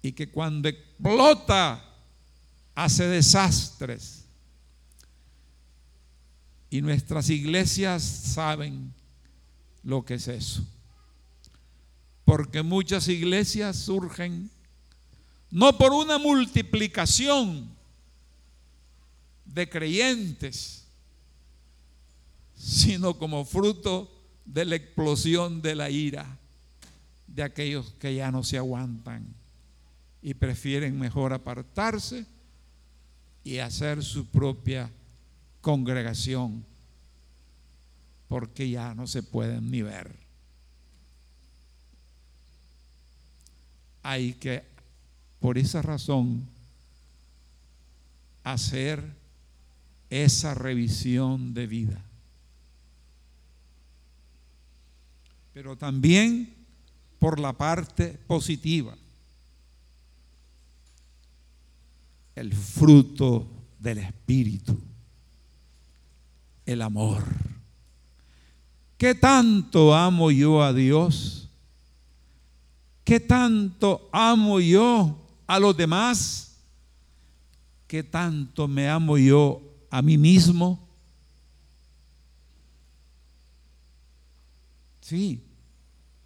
Y 0.10 0.14
que 0.14 0.32
cuando 0.32 0.68
explota 0.68 1.86
hace 2.74 3.06
desastres. 3.06 4.26
Y 6.72 6.82
nuestras 6.82 7.30
iglesias 7.30 8.02
saben 8.02 8.92
lo 9.84 10.04
que 10.04 10.16
es 10.16 10.28
eso. 10.28 10.68
Porque 12.26 12.64
muchas 12.64 13.08
iglesias 13.08 13.76
surgen 13.76 14.50
no 15.52 15.78
por 15.78 15.94
una 15.94 16.18
multiplicación 16.18 17.70
de 19.46 19.70
creyentes, 19.70 20.88
sino 22.56 23.16
como 23.20 23.46
fruto 23.46 24.12
de 24.44 24.66
la 24.66 24.76
explosión 24.76 25.62
de 25.62 25.76
la 25.76 25.92
ira 25.92 26.40
de 27.28 27.44
aquellos 27.44 27.94
que 28.00 28.16
ya 28.16 28.32
no 28.32 28.44
se 28.44 28.58
aguantan 28.58 29.39
y 30.22 30.34
prefieren 30.34 31.00
mejor 31.00 31.34
apartarse 31.34 32.26
y 33.44 33.60
hacer 33.60 34.04
su 34.04 34.26
propia 34.26 34.90
congregación, 35.62 36.66
porque 38.28 38.70
ya 38.70 38.94
no 38.94 39.08
se 39.08 39.24
pueden 39.24 39.72
ni 39.72 39.82
ver. 39.82 40.14
Hay 44.04 44.34
que 44.34 44.64
por 45.40 45.58
esa 45.58 45.82
razón, 45.82 46.48
hacer 48.44 49.04
esa 50.10 50.54
revisión 50.54 51.54
de 51.54 51.68
vida. 51.68 52.02
Pero 55.54 55.78
también 55.78 56.54
por 57.20 57.40
la 57.40 57.54
parte 57.54 58.18
positiva, 58.28 58.96
el 62.40 62.54
fruto 62.54 63.48
del 63.80 64.00
Espíritu, 64.00 64.78
el 66.66 66.82
amor. 66.82 67.24
¿Qué 68.98 69.16
tanto 69.16 69.94
amo 69.96 70.32
yo 70.32 70.62
a 70.62 70.74
Dios? 70.74 71.50
¿Qué 73.04 73.20
tanto 73.20 74.10
amo 74.12 74.60
yo 74.60 75.20
a 75.50 75.60
los 75.60 75.76
demás, 75.76 76.52
que 77.88 78.04
tanto 78.04 78.68
me 78.68 78.88
amo 78.88 79.18
yo 79.18 79.60
a 79.90 80.04
mí 80.04 80.16
mismo. 80.16 80.80
Sí, 85.02 85.42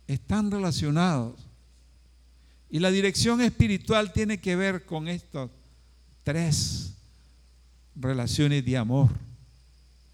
están 0.06 0.52
relacionados. 0.52 1.40
Y 2.70 2.80
la 2.80 2.92
dirección 2.92 3.40
espiritual 3.40 4.12
tiene 4.12 4.42
que 4.42 4.58
ver 4.58 4.86
con 4.86 5.08
estas 5.08 5.50
tres 6.24 6.94
relaciones 7.96 8.66
de 8.66 8.78
amor, 8.78 9.10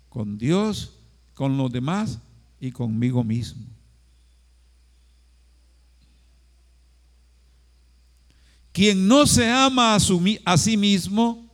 con 0.10 0.38
Dios, 0.38 0.93
con 1.34 1.58
los 1.58 1.72
demás 1.72 2.19
y 2.60 2.72
conmigo 2.72 3.24
mismo. 3.24 3.65
Quien 8.72 9.08
no 9.08 9.26
se 9.26 9.50
ama 9.50 9.95
a, 9.95 10.58
sí 10.58 10.78
mismo, 10.78 11.50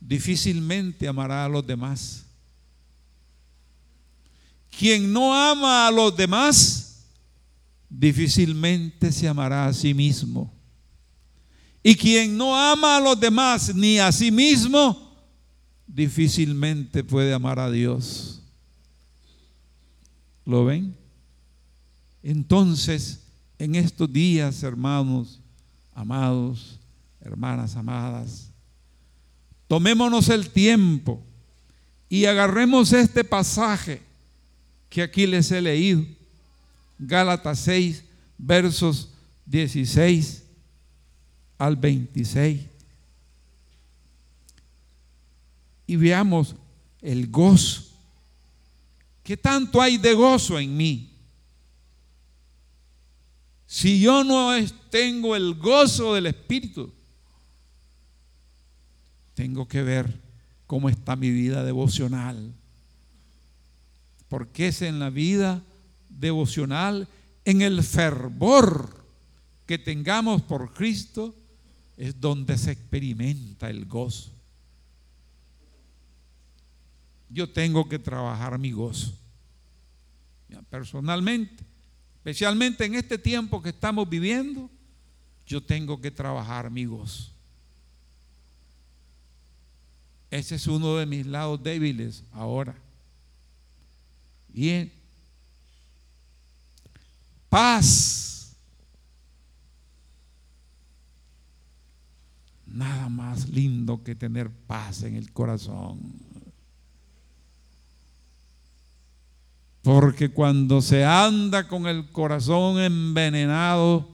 difícilmente 0.00 1.06
amará 1.06 1.44
a 1.44 1.48
los 1.48 1.66
demás. 1.66 2.24
Quien 4.76 5.12
no 5.12 5.32
ama 5.32 5.86
a 5.86 5.90
los 5.90 6.16
demás, 6.16 7.04
difícilmente 7.88 9.12
se 9.12 9.28
amará 9.28 9.66
a 9.66 9.72
sí 9.72 9.94
mismo. 9.94 10.55
Y 11.88 11.94
quien 11.94 12.36
no 12.36 12.52
ama 12.52 12.96
a 12.96 13.00
los 13.00 13.20
demás 13.20 13.72
ni 13.72 14.00
a 14.00 14.10
sí 14.10 14.32
mismo, 14.32 15.14
difícilmente 15.86 17.04
puede 17.04 17.32
amar 17.32 17.60
a 17.60 17.70
Dios. 17.70 18.42
¿Lo 20.44 20.64
ven? 20.64 20.96
Entonces, 22.24 23.20
en 23.56 23.76
estos 23.76 24.12
días, 24.12 24.64
hermanos, 24.64 25.38
amados, 25.94 26.80
hermanas 27.20 27.76
amadas, 27.76 28.50
tomémonos 29.68 30.28
el 30.28 30.50
tiempo 30.50 31.22
y 32.08 32.24
agarremos 32.24 32.92
este 32.92 33.22
pasaje 33.22 34.02
que 34.88 35.02
aquí 35.02 35.24
les 35.24 35.52
he 35.52 35.60
leído, 35.60 36.04
Gálatas 36.98 37.60
6, 37.60 38.02
versos 38.38 39.08
16 39.44 40.45
al 41.58 41.76
26. 41.76 42.62
Y 45.86 45.96
veamos 45.96 46.56
el 47.00 47.30
gozo. 47.30 47.84
¿Qué 49.22 49.36
tanto 49.36 49.80
hay 49.80 49.98
de 49.98 50.14
gozo 50.14 50.58
en 50.58 50.76
mí? 50.76 51.12
Si 53.66 54.00
yo 54.00 54.22
no 54.22 54.52
tengo 54.90 55.34
el 55.34 55.54
gozo 55.54 56.14
del 56.14 56.26
Espíritu, 56.26 56.92
tengo 59.34 59.66
que 59.68 59.82
ver 59.82 60.20
cómo 60.66 60.88
está 60.88 61.16
mi 61.16 61.30
vida 61.30 61.64
devocional. 61.64 62.54
Porque 64.28 64.68
es 64.68 64.82
en 64.82 64.98
la 64.98 65.10
vida 65.10 65.62
devocional, 66.08 67.08
en 67.44 67.62
el 67.62 67.82
fervor 67.82 69.04
que 69.66 69.78
tengamos 69.78 70.42
por 70.42 70.72
Cristo, 70.72 71.34
es 71.96 72.20
donde 72.20 72.58
se 72.58 72.72
experimenta 72.72 73.70
el 73.70 73.86
gozo. 73.86 74.30
Yo 77.28 77.50
tengo 77.50 77.88
que 77.88 77.98
trabajar 77.98 78.58
mi 78.58 78.70
gozo. 78.70 79.14
Personalmente, 80.70 81.64
especialmente 82.16 82.84
en 82.84 82.94
este 82.94 83.18
tiempo 83.18 83.62
que 83.62 83.70
estamos 83.70 84.08
viviendo, 84.08 84.70
yo 85.46 85.62
tengo 85.62 86.00
que 86.00 86.10
trabajar 86.10 86.70
mi 86.70 86.84
gozo. 86.84 87.30
Ese 90.30 90.56
es 90.56 90.66
uno 90.66 90.96
de 90.96 91.06
mis 91.06 91.24
lados 91.24 91.62
débiles 91.62 92.24
ahora. 92.32 92.74
Bien. 94.48 94.92
Paz. 97.48 98.25
Nada 102.76 103.08
más 103.08 103.48
lindo 103.48 104.04
que 104.04 104.14
tener 104.14 104.50
paz 104.50 105.02
en 105.02 105.16
el 105.16 105.32
corazón. 105.32 106.12
Porque 109.80 110.28
cuando 110.28 110.82
se 110.82 111.02
anda 111.02 111.68
con 111.68 111.86
el 111.86 112.10
corazón 112.10 112.78
envenenado 112.78 114.06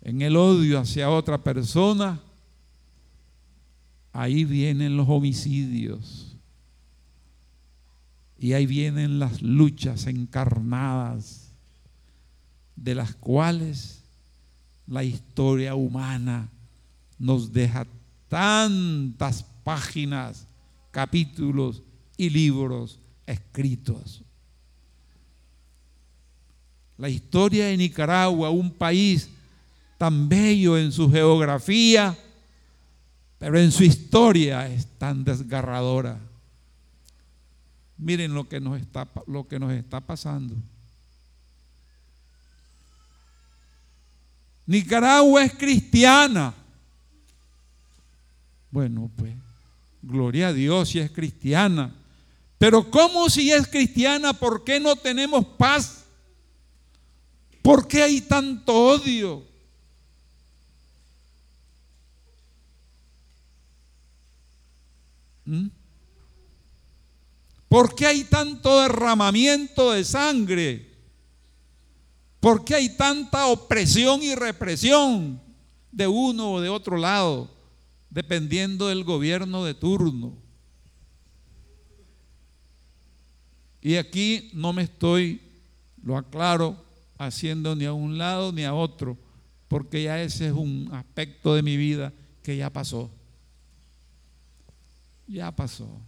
en 0.00 0.20
el 0.20 0.36
odio 0.36 0.80
hacia 0.80 1.10
otra 1.10 1.38
persona, 1.44 2.20
ahí 4.12 4.44
vienen 4.44 4.96
los 4.96 5.08
homicidios. 5.08 6.36
Y 8.36 8.54
ahí 8.54 8.66
vienen 8.66 9.20
las 9.20 9.42
luchas 9.42 10.08
encarnadas, 10.08 11.52
de 12.74 12.96
las 12.96 13.14
cuales 13.14 13.97
la 14.88 15.04
historia 15.04 15.74
humana 15.74 16.48
nos 17.18 17.52
deja 17.52 17.86
tantas 18.28 19.44
páginas, 19.62 20.46
capítulos 20.90 21.82
y 22.16 22.30
libros 22.30 22.98
escritos. 23.26 24.22
La 26.96 27.08
historia 27.08 27.66
de 27.66 27.76
Nicaragua, 27.76 28.50
un 28.50 28.70
país 28.70 29.28
tan 29.98 30.28
bello 30.28 30.78
en 30.78 30.90
su 30.90 31.10
geografía, 31.10 32.16
pero 33.38 33.58
en 33.58 33.70
su 33.70 33.84
historia 33.84 34.66
es 34.68 34.86
tan 34.98 35.22
desgarradora. 35.22 36.18
Miren 37.98 38.32
lo 38.32 38.48
que 38.48 38.60
nos 38.60 38.80
está, 38.80 39.08
lo 39.26 39.46
que 39.46 39.58
nos 39.58 39.72
está 39.72 40.00
pasando. 40.00 40.56
Nicaragua 44.68 45.44
es 45.44 45.54
cristiana. 45.54 46.52
Bueno, 48.70 49.10
pues, 49.16 49.32
gloria 50.02 50.48
a 50.48 50.52
Dios 50.52 50.90
si 50.90 50.98
es 50.98 51.10
cristiana. 51.10 51.94
Pero 52.58 52.90
¿cómo 52.90 53.30
si 53.30 53.50
es 53.50 53.66
cristiana? 53.66 54.34
¿Por 54.34 54.64
qué 54.64 54.78
no 54.78 54.94
tenemos 54.94 55.46
paz? 55.56 56.04
¿Por 57.62 57.88
qué 57.88 58.02
hay 58.02 58.20
tanto 58.20 58.74
odio? 58.74 59.42
¿Mm? 65.46 65.68
¿Por 67.68 67.94
qué 67.94 68.06
hay 68.06 68.24
tanto 68.24 68.82
derramamiento 68.82 69.92
de 69.92 70.04
sangre? 70.04 70.87
¿Por 72.40 72.64
qué 72.64 72.76
hay 72.76 72.96
tanta 72.96 73.46
opresión 73.46 74.22
y 74.22 74.34
represión 74.34 75.40
de 75.90 76.06
uno 76.06 76.52
o 76.52 76.60
de 76.60 76.68
otro 76.68 76.96
lado, 76.96 77.50
dependiendo 78.10 78.88
del 78.88 79.04
gobierno 79.04 79.64
de 79.64 79.74
turno? 79.74 80.36
Y 83.80 83.96
aquí 83.96 84.50
no 84.52 84.72
me 84.72 84.82
estoy, 84.82 85.40
lo 86.02 86.16
aclaro, 86.16 86.76
haciendo 87.16 87.74
ni 87.74 87.84
a 87.84 87.92
un 87.92 88.18
lado 88.18 88.52
ni 88.52 88.64
a 88.64 88.74
otro, 88.74 89.16
porque 89.66 90.04
ya 90.04 90.22
ese 90.22 90.46
es 90.46 90.52
un 90.52 90.88
aspecto 90.92 91.54
de 91.54 91.62
mi 91.62 91.76
vida 91.76 92.12
que 92.42 92.56
ya 92.56 92.70
pasó. 92.70 93.10
Ya 95.26 95.54
pasó. 95.54 96.00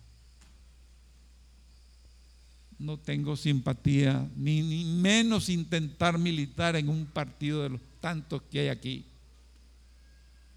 No 2.80 2.96
tengo 2.96 3.36
simpatía, 3.36 4.26
ni, 4.36 4.62
ni 4.62 4.84
menos 4.84 5.50
intentar 5.50 6.16
militar 6.16 6.76
en 6.76 6.88
un 6.88 7.04
partido 7.04 7.62
de 7.62 7.68
los 7.68 7.80
tantos 8.00 8.40
que 8.50 8.60
hay 8.60 8.68
aquí, 8.68 9.04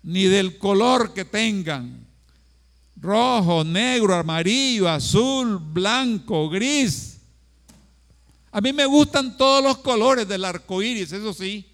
ni 0.02 0.24
del 0.24 0.58
color 0.58 1.14
que 1.14 1.26
tengan 1.26 2.08
rojo, 2.96 3.66
negro, 3.66 4.16
amarillo, 4.16 4.88
azul, 4.88 5.60
blanco, 5.60 6.50
gris. 6.50 7.18
A 8.52 8.62
mí 8.62 8.72
me 8.72 8.86
gustan 8.86 9.36
todos 9.36 9.62
los 9.62 9.80
colores 9.80 10.26
del 10.26 10.46
arco 10.46 10.82
iris, 10.82 11.12
eso 11.12 11.34
sí. 11.34 11.66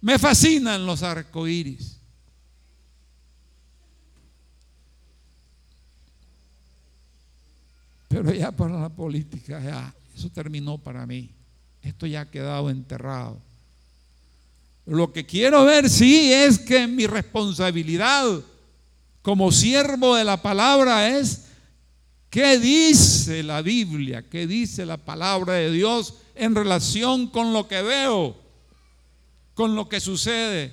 Me 0.00 0.18
fascinan 0.18 0.84
los 0.86 1.04
arcoíris. 1.04 1.97
Pero 8.22 8.34
ya 8.34 8.50
para 8.50 8.80
la 8.80 8.88
política, 8.88 9.60
ya, 9.60 9.94
eso 10.16 10.28
terminó 10.30 10.76
para 10.76 11.06
mí. 11.06 11.30
Esto 11.80 12.04
ya 12.04 12.22
ha 12.22 12.30
quedado 12.30 12.68
enterrado. 12.68 13.40
Lo 14.86 15.12
que 15.12 15.24
quiero 15.24 15.64
ver, 15.64 15.88
sí, 15.88 16.32
es 16.32 16.58
que 16.58 16.88
mi 16.88 17.06
responsabilidad 17.06 18.40
como 19.22 19.52
siervo 19.52 20.16
de 20.16 20.24
la 20.24 20.42
palabra 20.42 21.16
es 21.16 21.44
qué 22.28 22.58
dice 22.58 23.44
la 23.44 23.62
Biblia, 23.62 24.28
qué 24.28 24.48
dice 24.48 24.84
la 24.84 24.96
palabra 24.96 25.52
de 25.52 25.70
Dios 25.70 26.14
en 26.34 26.56
relación 26.56 27.28
con 27.28 27.52
lo 27.52 27.68
que 27.68 27.82
veo, 27.82 28.36
con 29.54 29.76
lo 29.76 29.88
que 29.88 30.00
sucede 30.00 30.72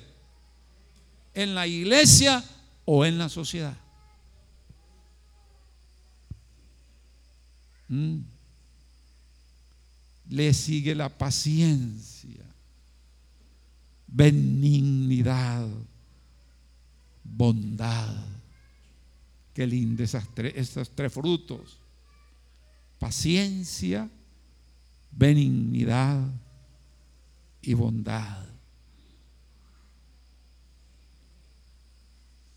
en 1.32 1.54
la 1.54 1.68
iglesia 1.68 2.42
o 2.84 3.04
en 3.04 3.18
la 3.18 3.28
sociedad. 3.28 3.76
Mm. 7.88 8.18
Le 10.28 10.52
sigue 10.52 10.94
la 10.94 11.08
paciencia, 11.08 12.44
benignidad, 14.08 15.68
bondad 17.22 18.36
Qué 19.56 19.66
lindo 19.66 20.02
esas 20.02 20.28
tres, 20.34 20.52
esos 20.54 20.90
tres 20.90 21.10
frutos. 21.10 21.78
Paciencia, 22.98 24.06
benignidad 25.10 26.28
y 27.62 27.72
bondad. 27.72 28.44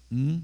¿Mm? 0.10 0.40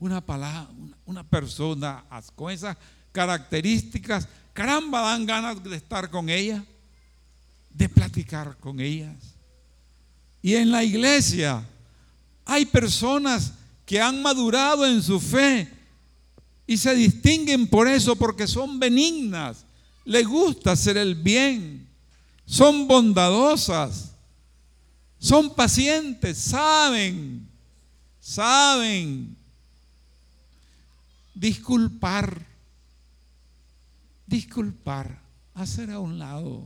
Una 0.00 0.20
palabra, 0.20 0.68
una 1.06 1.22
persona 1.22 2.04
con 2.34 2.50
esas 2.50 2.76
características, 3.12 4.28
caramba, 4.52 5.00
dan 5.02 5.26
ganas 5.26 5.62
de 5.62 5.76
estar 5.76 6.10
con 6.10 6.28
ella, 6.28 6.64
de 7.70 7.88
platicar 7.88 8.56
con 8.58 8.80
ellas. 8.80 9.16
Y 10.42 10.54
en 10.54 10.70
la 10.70 10.84
iglesia 10.84 11.64
hay 12.44 12.66
personas 12.66 13.52
que 13.84 14.00
han 14.00 14.22
madurado 14.22 14.86
en 14.86 15.02
su 15.02 15.20
fe 15.20 15.68
y 16.66 16.76
se 16.76 16.94
distinguen 16.94 17.66
por 17.66 17.88
eso, 17.88 18.16
porque 18.16 18.46
son 18.46 18.78
benignas, 18.78 19.64
les 20.04 20.26
gusta 20.26 20.72
hacer 20.72 20.96
el 20.96 21.14
bien, 21.14 21.88
son 22.44 22.86
bondadosas. 22.86 24.08
Son 25.18 25.54
pacientes, 25.54 26.38
saben, 26.38 27.48
saben 28.20 29.36
disculpar, 31.34 32.46
disculpar, 34.28 35.20
hacer 35.54 35.90
a 35.90 35.98
un 35.98 36.18
lado. 36.18 36.62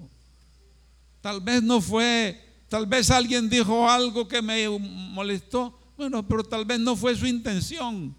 Tal 1.21 1.41
vez 1.41 1.63
no 1.63 1.81
fue, 1.81 2.39
tal 2.69 2.87
vez 2.87 3.11
alguien 3.11 3.49
dijo 3.49 3.89
algo 3.89 4.27
que 4.27 4.43
me 4.43 4.69
molestó, 4.69 5.79
bueno, 5.97 6.27
pero 6.27 6.43
tal 6.43 6.65
vez 6.65 6.81
no 6.81 6.97
fue 6.97 7.17
su 7.17 7.27
intención, 7.27 8.15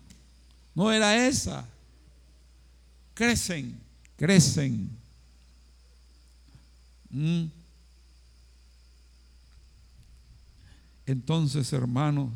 no 0.74 0.92
era 0.92 1.28
esa. 1.28 1.68
Crecen, 3.14 3.80
crecen. 4.16 4.90
Mm. 7.10 7.46
Entonces, 11.06 11.72
hermanos, 11.74 12.32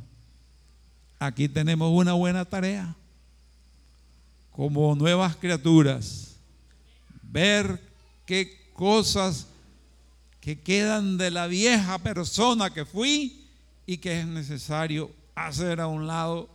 aquí 1.18 1.48
tenemos 1.48 1.90
una 1.92 2.14
buena 2.14 2.44
tarea. 2.44 2.94
Como 4.52 4.96
nuevas 4.96 5.36
criaturas, 5.36 6.37
ver 7.32 7.82
qué 8.26 8.72
cosas 8.74 9.48
que 10.40 10.62
quedan 10.62 11.18
de 11.18 11.32
la 11.32 11.48
vieja 11.48 11.98
persona 12.00 12.74
que 12.74 12.86
fui 12.86 13.48
y 13.86 13.98
que 13.98 14.20
es 14.20 14.28
necesario 14.28 15.12
hacer 15.36 15.80
a 15.82 15.88
un 15.88 16.08
lado 16.08 16.50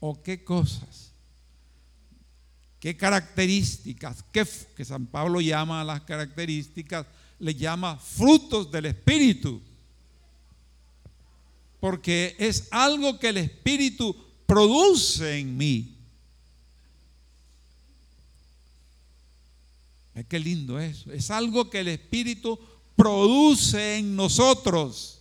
o 0.00 0.22
qué 0.22 0.44
cosas, 0.44 1.12
qué 2.78 2.96
características, 2.96 4.24
qué, 4.32 4.46
que 4.76 4.84
San 4.84 5.06
Pablo 5.06 5.40
llama 5.40 5.80
a 5.80 5.84
las 5.84 6.02
características, 6.02 7.06
le 7.38 7.54
llama 7.54 7.96
frutos 7.98 8.70
del 8.70 8.86
Espíritu 8.86 9.62
porque 11.80 12.36
es 12.38 12.68
algo 12.70 13.18
que 13.18 13.28
el 13.28 13.36
Espíritu 13.38 14.14
produce 14.46 15.38
en 15.38 15.56
mí. 15.56 15.97
Qué 20.24 20.38
lindo 20.38 20.78
eso. 20.78 21.12
Es 21.12 21.30
algo 21.30 21.70
que 21.70 21.80
el 21.80 21.88
Espíritu 21.88 22.58
produce 22.96 23.98
en 23.98 24.16
nosotros. 24.16 25.20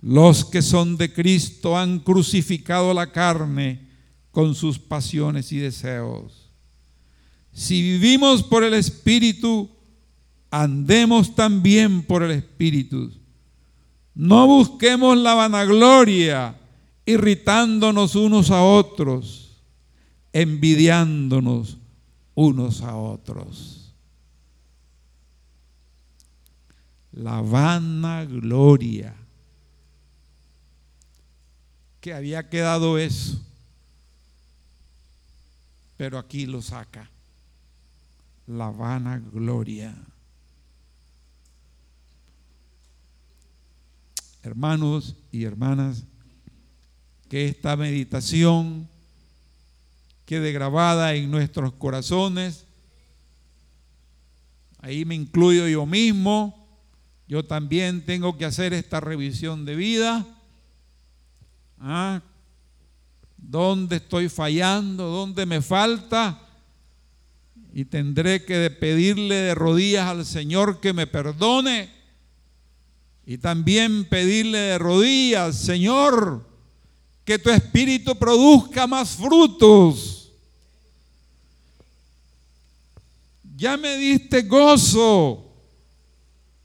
Los 0.00 0.44
que 0.44 0.62
son 0.62 0.96
de 0.96 1.12
Cristo 1.12 1.76
han 1.76 2.00
crucificado 2.00 2.92
la 2.92 3.10
carne 3.10 3.80
con 4.30 4.54
sus 4.54 4.78
pasiones 4.78 5.50
y 5.52 5.58
deseos. 5.58 6.50
Si 7.52 7.80
vivimos 7.80 8.42
por 8.42 8.62
el 8.64 8.74
Espíritu, 8.74 9.70
andemos 10.50 11.34
también 11.34 12.02
por 12.02 12.22
el 12.22 12.32
Espíritu. 12.32 13.10
No 14.14 14.46
busquemos 14.46 15.16
la 15.16 15.34
vanagloria, 15.34 16.56
irritándonos 17.06 18.14
unos 18.14 18.50
a 18.50 18.62
otros, 18.62 19.45
envidiándonos 20.40 21.78
unos 22.34 22.82
a 22.82 22.94
otros. 22.96 23.94
La 27.12 27.40
vanagloria. 27.40 29.14
Que 32.02 32.12
había 32.12 32.48
quedado 32.50 32.98
eso. 32.98 33.42
Pero 35.96 36.18
aquí 36.18 36.44
lo 36.44 36.60
saca. 36.60 37.10
La 38.46 38.70
vanagloria. 38.70 39.96
hermanos 44.46 45.16
y 45.32 45.42
hermanas, 45.42 46.04
que 47.28 47.46
esta 47.46 47.76
meditación 47.76 48.88
quede 50.26 50.52
grabada 50.52 51.14
en 51.14 51.30
nuestros 51.30 51.72
corazones. 51.72 52.66
Ahí 54.80 55.04
me 55.04 55.14
incluyo 55.14 55.66
yo 55.66 55.86
mismo. 55.86 56.66
Yo 57.28 57.44
también 57.44 58.04
tengo 58.04 58.36
que 58.36 58.44
hacer 58.44 58.74
esta 58.74 59.00
revisión 59.00 59.64
de 59.64 59.74
vida. 59.74 60.26
¿Ah? 61.80 62.20
¿Dónde 63.36 63.96
estoy 63.96 64.28
fallando? 64.28 65.06
¿Dónde 65.06 65.46
me 65.46 65.62
falta? 65.62 66.40
Y 67.72 67.84
tendré 67.84 68.44
que 68.44 68.70
pedirle 68.70 69.34
de 69.36 69.54
rodillas 69.54 70.08
al 70.08 70.24
Señor 70.24 70.80
que 70.80 70.92
me 70.92 71.06
perdone 71.06 71.90
y 73.26 73.38
también 73.38 74.04
pedirle 74.04 74.58
de 74.58 74.78
rodillas, 74.78 75.56
Señor, 75.56 76.48
que 77.24 77.40
tu 77.40 77.50
espíritu 77.50 78.14
produzca 78.16 78.86
más 78.86 79.16
frutos. 79.16 80.15
Ya 83.56 83.78
me 83.78 83.96
diste 83.96 84.42
gozo, 84.42 85.50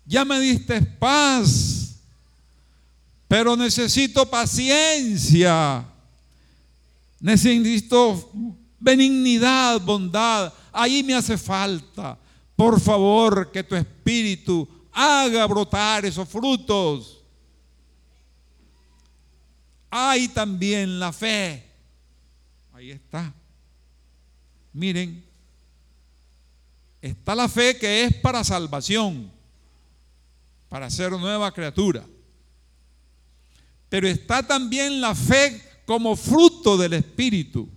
ya 0.05 0.25
me 0.25 0.41
diste 0.41 0.81
paz, 0.81 2.01
pero 3.29 3.55
necesito 3.55 4.29
paciencia, 4.29 5.85
necesito 7.17 8.29
benignidad, 8.77 9.79
bondad. 9.79 10.51
Ahí 10.73 11.01
me 11.01 11.13
hace 11.13 11.37
falta. 11.37 12.19
Por 12.57 12.77
favor, 12.81 13.49
que 13.53 13.63
tu 13.63 13.73
espíritu 13.73 14.67
haga 14.91 15.45
brotar 15.45 16.05
esos 16.05 16.27
frutos. 16.27 17.23
Hay 19.89 20.27
también 20.27 20.99
la 20.99 21.13
fe. 21.13 21.71
Ahí 22.73 22.91
está. 22.91 23.33
Miren, 24.73 25.30
está 27.01 27.35
la 27.35 27.49
fe 27.49 27.77
que 27.77 28.03
es 28.03 28.15
para 28.17 28.43
salvación, 28.43 29.31
para 30.69 30.89
ser 30.89 31.11
nueva 31.11 31.53
criatura. 31.53 32.03
Pero 33.89 34.07
está 34.07 34.45
también 34.45 35.01
la 35.01 35.15
fe 35.15 35.61
como 35.85 36.15
fruto 36.15 36.77
del 36.77 36.93
Espíritu, 36.93 37.67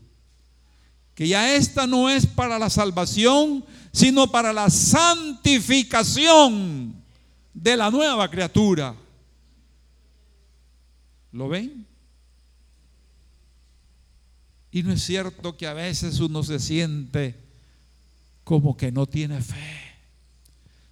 que 1.14 1.26
ya 1.26 1.54
esta 1.54 1.87
no 1.87 2.10
es 2.10 2.26
para 2.26 2.58
la 2.58 2.68
salvación, 2.70 3.64
sino 3.92 4.30
para 4.30 4.52
la 4.52 4.68
santificación 4.70 6.94
de 7.52 7.76
la 7.76 7.90
nueva 7.90 8.30
criatura. 8.30 8.94
¿Lo 11.32 11.48
ven? 11.48 11.87
Y 14.70 14.82
no 14.82 14.92
es 14.92 15.02
cierto 15.02 15.56
que 15.56 15.68
a 15.68 15.72
veces 15.72 16.20
uno 16.20 16.42
se 16.42 16.58
siente 16.58 17.43
como 18.44 18.76
que 18.76 18.92
no 18.92 19.07
tiene 19.07 19.40
fe. 19.40 19.80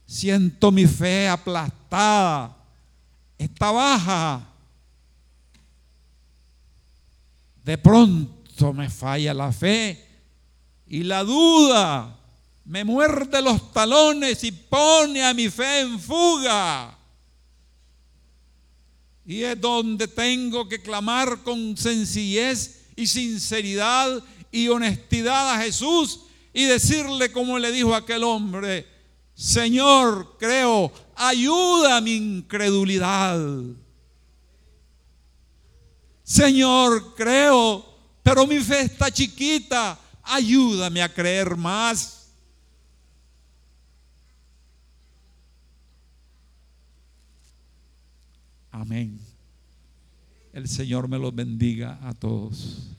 Siento 0.07 0.73
mi 0.73 0.87
fe 0.87 1.29
aplastada, 1.29 2.57
está 3.39 3.71
baja. 3.71 4.49
De 7.63 7.79
pronto 7.79 8.73
me 8.73 8.91
falla 8.91 9.33
la 9.33 9.53
fe 9.53 10.05
y 10.87 11.05
la 11.05 11.23
duda 11.23 12.19
me 12.65 12.85
muerde 12.85 13.41
los 13.43 13.73
talones 13.73 14.43
y 14.45 14.53
pone 14.53 15.23
a 15.23 15.35
mi 15.35 15.49
fe 15.49 15.81
en 15.81 16.01
fuga. 16.01 16.99
Y 19.25 19.43
es 19.43 19.61
donde 19.61 20.09
tengo 20.09 20.69
que 20.69 20.83
clamar 20.83 21.43
con 21.43 21.77
sencillez 21.77 22.87
y 22.97 23.07
sinceridad 23.07 24.23
y 24.51 24.69
honestidad 24.69 25.55
a 25.55 25.63
Jesús 25.63 26.21
y 26.53 26.65
decirle 26.65 27.33
como 27.33 27.59
le 27.59 27.73
dijo 27.73 27.95
aquel 27.95 28.25
hombre, 28.25 28.87
Señor, 29.35 30.37
creo, 30.39 30.93
ayuda 31.15 31.97
a 31.97 32.01
mi 32.01 32.15
incredulidad. 32.17 33.41
Señor, 36.23 37.15
creo, 37.15 37.85
pero 38.23 38.47
mi 38.47 38.59
fe 38.61 38.83
está 38.83 39.11
chiquita, 39.11 39.99
ayúdame 40.23 41.03
a 41.03 41.13
creer 41.13 41.57
más. 41.57 42.31
Amén. 48.71 49.19
El 50.53 50.69
Señor 50.69 51.09
me 51.09 51.19
los 51.19 51.35
bendiga 51.35 51.99
a 52.03 52.13
todos. 52.15 52.92